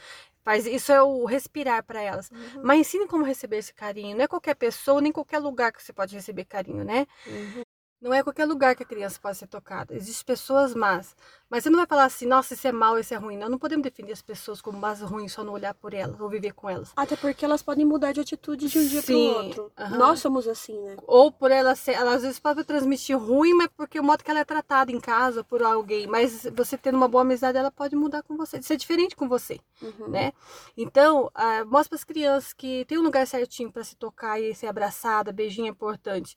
Faz, 0.44 0.66
isso 0.66 0.92
é 0.92 1.02
o 1.02 1.24
respirar 1.24 1.84
para 1.84 2.02
elas. 2.02 2.30
Uhum. 2.30 2.62
Mas 2.64 2.80
ensine 2.82 3.08
como 3.08 3.24
receber 3.24 3.58
esse 3.58 3.74
carinho. 3.74 4.18
Não 4.18 4.26
é 4.26 4.28
qualquer 4.28 4.56
pessoa, 4.56 5.00
nem 5.00 5.12
qualquer 5.12 5.40
lugar 5.40 5.72
que 5.72 5.82
você 5.82 5.94
pode 5.94 6.14
receber 6.16 6.44
carinho, 6.44 6.84
né? 6.84 7.08
Uhum. 7.26 7.64
Não 8.04 8.14
é 8.14 8.22
qualquer 8.22 8.44
lugar 8.44 8.76
que 8.76 8.84
a 8.84 8.86
criança 8.86 9.18
pode 9.18 9.38
ser 9.38 9.48
tocada. 9.48 9.96
Existem 9.96 10.26
pessoas 10.26 10.76
más. 10.76 11.16
Mas 11.50 11.64
você 11.64 11.70
não 11.70 11.78
vai 11.78 11.88
falar 11.88 12.04
assim, 12.04 12.26
nossa, 12.26 12.54
isso 12.54 12.68
é 12.68 12.72
mal, 12.72 13.00
isso 13.00 13.14
é 13.14 13.18
ruim. 13.18 13.38
Não, 13.38 13.48
não 13.48 13.58
podemos 13.58 13.82
definir 13.82 14.12
as 14.12 14.22
pessoas 14.22 14.62
como 14.62 14.78
más 14.78 15.00
ruins 15.00 15.32
só 15.32 15.42
não 15.42 15.54
olhar 15.54 15.74
por 15.74 15.94
elas 15.94 16.20
ou 16.20 16.28
viver 16.28 16.52
com 16.52 16.70
elas. 16.70 16.92
Até 16.98 17.16
porque 17.16 17.46
elas 17.46 17.64
podem 17.64 17.86
mudar 17.86 18.12
de 18.12 18.20
atitude 18.20 18.68
de 18.68 18.78
um 18.78 18.86
dia 18.86 19.02
para 19.02 19.16
o 19.16 19.20
outro. 19.20 19.72
Uhum. 19.80 19.98
Nós 19.98 20.20
somos 20.20 20.50
assim, 20.50 20.78
né? 20.82 20.98
Ou 21.08 21.32
por 21.32 21.50
ela 21.50 21.76
ser, 21.76 21.94
ela 21.94 22.16
às 22.16 22.24
vezes 22.24 22.40
pode 22.42 22.62
transmitir 22.66 23.18
ruim, 23.18 23.54
mas 23.54 23.70
porque 23.78 23.98
o 23.98 24.04
modo 24.04 24.22
que 24.22 24.30
ela 24.30 24.42
é 24.42 24.46
tratada 24.46 24.92
em 24.92 25.00
casa 25.00 25.42
por 25.42 25.64
alguém. 25.64 26.06
Mas 26.06 26.46
você 26.54 26.78
tendo 26.78 26.96
uma 26.96 27.08
boa 27.08 27.22
amizade, 27.22 27.58
ela 27.58 27.72
pode 27.72 27.96
mudar 27.96 28.22
com 28.24 28.36
você, 28.36 28.62
ser 28.62 28.76
diferente 28.76 29.16
com 29.16 29.30
você, 29.30 29.62
uhum. 29.82 30.10
né? 30.10 30.34
Então, 30.76 31.28
uh, 31.28 31.66
mostra 31.68 31.92
para 31.92 31.96
as 31.96 32.04
crianças 32.04 32.52
que 32.52 32.84
tem 32.84 32.98
um 32.98 33.04
lugar 33.04 33.26
certinho 33.26 33.72
para 33.72 33.86
se 33.86 33.96
tocar 33.96 34.42
e 34.42 34.54
ser 34.54 34.68
abraçada, 34.68 35.32
beijinho 35.32 35.68
é 35.68 35.70
importante 35.70 36.36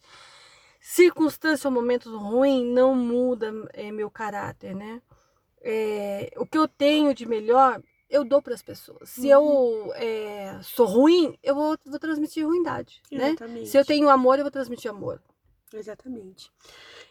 circunstância 0.86 1.66
ou 1.66 1.74
momentos 1.74 2.12
ruins 2.12 2.64
não 2.72 2.94
muda 2.94 3.52
é, 3.72 3.90
meu 3.90 4.08
caráter, 4.08 4.72
né? 4.72 5.02
É, 5.60 6.32
o 6.36 6.46
que 6.46 6.56
eu 6.56 6.68
tenho 6.68 7.12
de 7.12 7.26
melhor, 7.26 7.82
eu 8.08 8.24
dou 8.24 8.40
para 8.40 8.54
as 8.54 8.62
pessoas. 8.62 9.10
Se 9.10 9.34
uhum. 9.34 9.86
eu 9.88 9.94
é, 9.94 10.60
sou 10.62 10.86
ruim, 10.86 11.36
eu 11.42 11.56
vou, 11.56 11.76
vou 11.84 11.98
transmitir 11.98 12.46
ruindade, 12.46 13.02
né? 13.10 13.30
Exatamente. 13.30 13.60
né? 13.60 13.66
Se 13.66 13.76
eu 13.76 13.84
tenho 13.84 14.08
amor, 14.08 14.38
eu 14.38 14.44
vou 14.44 14.50
transmitir 14.50 14.88
amor. 14.88 15.20
Exatamente. 15.74 16.52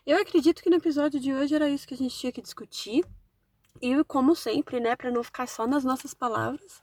Eu 0.05 0.21
acredito 0.21 0.63
que 0.63 0.69
no 0.69 0.77
episódio 0.77 1.19
de 1.19 1.33
hoje 1.33 1.53
era 1.53 1.67
isso 1.67 1.85
que 1.85 1.95
a 1.95 1.97
gente 1.97 2.17
tinha 2.17 2.31
que 2.31 2.41
discutir. 2.41 3.03
E 3.81 4.01
como 4.05 4.37
sempre, 4.37 4.79
né, 4.79 4.95
para 4.95 5.11
não 5.11 5.21
ficar 5.21 5.49
só 5.49 5.67
nas 5.67 5.83
nossas 5.83 6.13
palavras, 6.13 6.81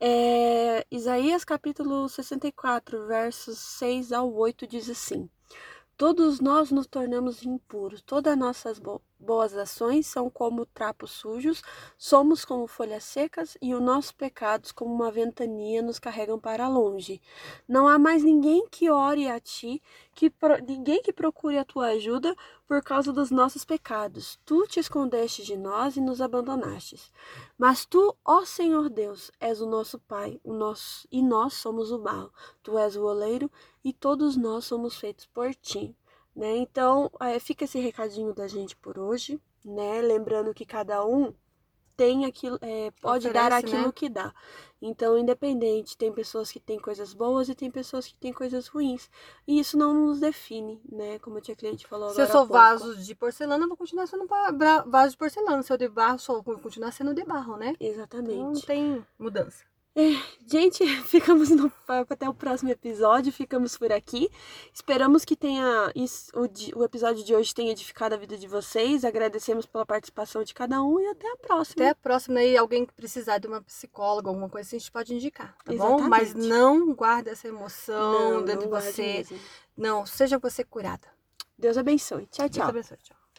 é, 0.00 0.86
Isaías 0.90 1.44
capítulo 1.44 2.08
64, 2.08 3.06
versos 3.06 3.58
6 3.58 4.10
ao 4.10 4.32
8 4.32 4.66
diz 4.66 4.88
assim: 4.88 5.28
Todos 6.00 6.40
nós 6.40 6.70
nos 6.70 6.86
tornamos 6.86 7.42
impuros, 7.42 8.00
todas 8.00 8.34
nossas 8.34 8.78
boas 9.20 9.54
ações 9.54 10.06
são 10.06 10.30
como 10.30 10.64
trapos 10.64 11.10
sujos, 11.10 11.62
somos 11.98 12.44
como 12.44 12.66
folhas 12.66 13.04
secas 13.04 13.56
e 13.60 13.74
os 13.74 13.82
nossos 13.82 14.12
pecados, 14.12 14.72
como 14.72 14.92
uma 14.92 15.10
ventania, 15.10 15.82
nos 15.82 15.98
carregam 15.98 16.38
para 16.38 16.66
longe. 16.68 17.20
Não 17.68 17.86
há 17.86 17.98
mais 17.98 18.24
ninguém 18.24 18.66
que 18.70 18.90
ore 18.90 19.28
a 19.28 19.38
ti, 19.38 19.82
que 20.14 20.32
ninguém 20.66 21.02
que 21.02 21.12
procure 21.12 21.58
a 21.58 21.64
tua 21.64 21.88
ajuda 21.88 22.34
por 22.66 22.82
causa 22.82 23.12
dos 23.12 23.30
nossos 23.30 23.64
pecados. 23.64 24.38
Tu 24.44 24.66
te 24.66 24.80
escondeste 24.80 25.44
de 25.44 25.56
nós 25.56 25.96
e 25.96 26.00
nos 26.00 26.20
abandonastes. 26.20 27.12
Mas 27.58 27.84
tu, 27.84 28.16
ó 28.24 28.44
Senhor 28.44 28.88
Deus, 28.88 29.30
és 29.38 29.60
o 29.60 29.66
nosso 29.66 29.98
Pai, 29.98 30.40
o 30.42 30.52
nosso 30.52 31.06
e 31.12 31.22
nós 31.22 31.54
somos 31.54 31.92
o 31.92 31.98
barro. 31.98 32.32
Tu 32.62 32.78
és 32.78 32.96
o 32.96 33.04
oleiro 33.04 33.50
e 33.84 33.92
todos 33.92 34.36
nós 34.36 34.64
somos 34.64 34.96
feitos 34.96 35.26
por 35.26 35.54
ti. 35.54 35.94
Né? 36.34 36.56
Então, 36.56 37.10
é, 37.20 37.38
fica 37.38 37.64
esse 37.64 37.78
recadinho 37.78 38.32
da 38.32 38.46
gente 38.46 38.76
por 38.76 38.98
hoje, 38.98 39.40
né? 39.64 40.00
Lembrando 40.00 40.54
que 40.54 40.64
cada 40.64 41.04
um 41.04 41.34
tem 42.00 42.24
aquilo, 42.24 42.58
é, 42.62 42.90
pode 42.92 43.28
Oferece, 43.28 43.50
dar 43.50 43.56
aquilo 43.58 43.86
né? 43.88 43.92
que 43.94 44.08
dá. 44.08 44.32
Então, 44.80 45.18
independente, 45.18 45.98
tem 45.98 46.10
pessoas 46.10 46.50
que 46.50 46.58
têm 46.58 46.78
coisas 46.78 47.12
boas 47.12 47.50
e 47.50 47.54
tem 47.54 47.70
pessoas 47.70 48.06
que 48.06 48.14
têm 48.14 48.32
coisas 48.32 48.68
ruins. 48.68 49.10
E 49.46 49.60
isso 49.60 49.76
não 49.76 49.92
nos 49.92 50.18
define, 50.18 50.80
né? 50.90 51.18
Como 51.18 51.36
a 51.36 51.40
tia 51.42 51.54
cliente 51.54 51.86
falou 51.86 52.08
Se 52.08 52.22
eu 52.22 52.26
sou 52.26 52.46
vaso 52.46 52.96
de 52.96 53.14
porcelana, 53.14 53.64
eu 53.64 53.68
vou 53.68 53.76
continuar 53.76 54.06
sendo 54.06 54.26
vaso 54.86 55.10
de 55.10 55.18
porcelana. 55.18 55.62
Se 55.62 55.70
eu 55.70 55.76
de 55.76 55.88
barro, 55.88 56.18
só 56.18 56.40
vou 56.40 56.58
continuar 56.58 56.90
sendo 56.92 57.12
de 57.12 57.22
barro, 57.22 57.58
né? 57.58 57.74
Exatamente. 57.78 58.32
Então, 58.32 58.52
não 58.52 58.60
tem 58.62 59.06
mudança. 59.18 59.69
É, 59.94 60.12
gente, 60.46 60.86
ficamos 61.04 61.50
no, 61.50 61.70
até 61.88 62.28
o 62.28 62.34
próximo 62.34 62.70
episódio, 62.70 63.32
ficamos 63.32 63.76
por 63.76 63.92
aqui. 63.92 64.30
Esperamos 64.72 65.24
que 65.24 65.34
tenha 65.34 65.92
o, 66.34 66.78
o 66.78 66.84
episódio 66.84 67.24
de 67.24 67.34
hoje 67.34 67.54
tenha 67.54 67.72
edificado 67.72 68.14
a 68.14 68.18
vida 68.18 68.36
de 68.36 68.46
vocês. 68.46 69.04
Agradecemos 69.04 69.66
pela 69.66 69.84
participação 69.84 70.44
de 70.44 70.54
cada 70.54 70.82
um 70.82 71.00
e 71.00 71.06
até 71.08 71.28
a 71.30 71.36
próxima. 71.36 71.84
Até 71.84 71.90
a 71.90 71.94
próxima 71.94 72.42
e 72.42 72.56
alguém 72.56 72.86
que 72.86 72.92
precisar 72.92 73.38
de 73.38 73.48
uma 73.48 73.60
psicóloga, 73.62 74.28
alguma 74.28 74.48
coisa 74.48 74.68
assim, 74.68 74.76
a 74.76 74.78
gente 74.78 74.92
pode 74.92 75.14
indicar, 75.14 75.56
tá 75.64 75.72
Exatamente. 75.72 76.02
bom? 76.02 76.08
Mas 76.08 76.34
não 76.34 76.94
guarde 76.94 77.30
essa 77.30 77.48
emoção 77.48 78.34
não, 78.34 78.44
dentro 78.44 78.68
não 78.70 78.78
de 78.78 78.84
você. 78.84 79.02
Mesmo. 79.02 79.38
Não, 79.76 80.06
seja 80.06 80.38
você 80.38 80.62
curada. 80.62 81.08
Deus 81.58 81.76
abençoe. 81.76 82.26
Tchau, 82.26 82.48
tchau. 82.48 82.66
Deus 82.66 82.68
abençoe. 82.68 82.98
Tchau. 82.98 83.19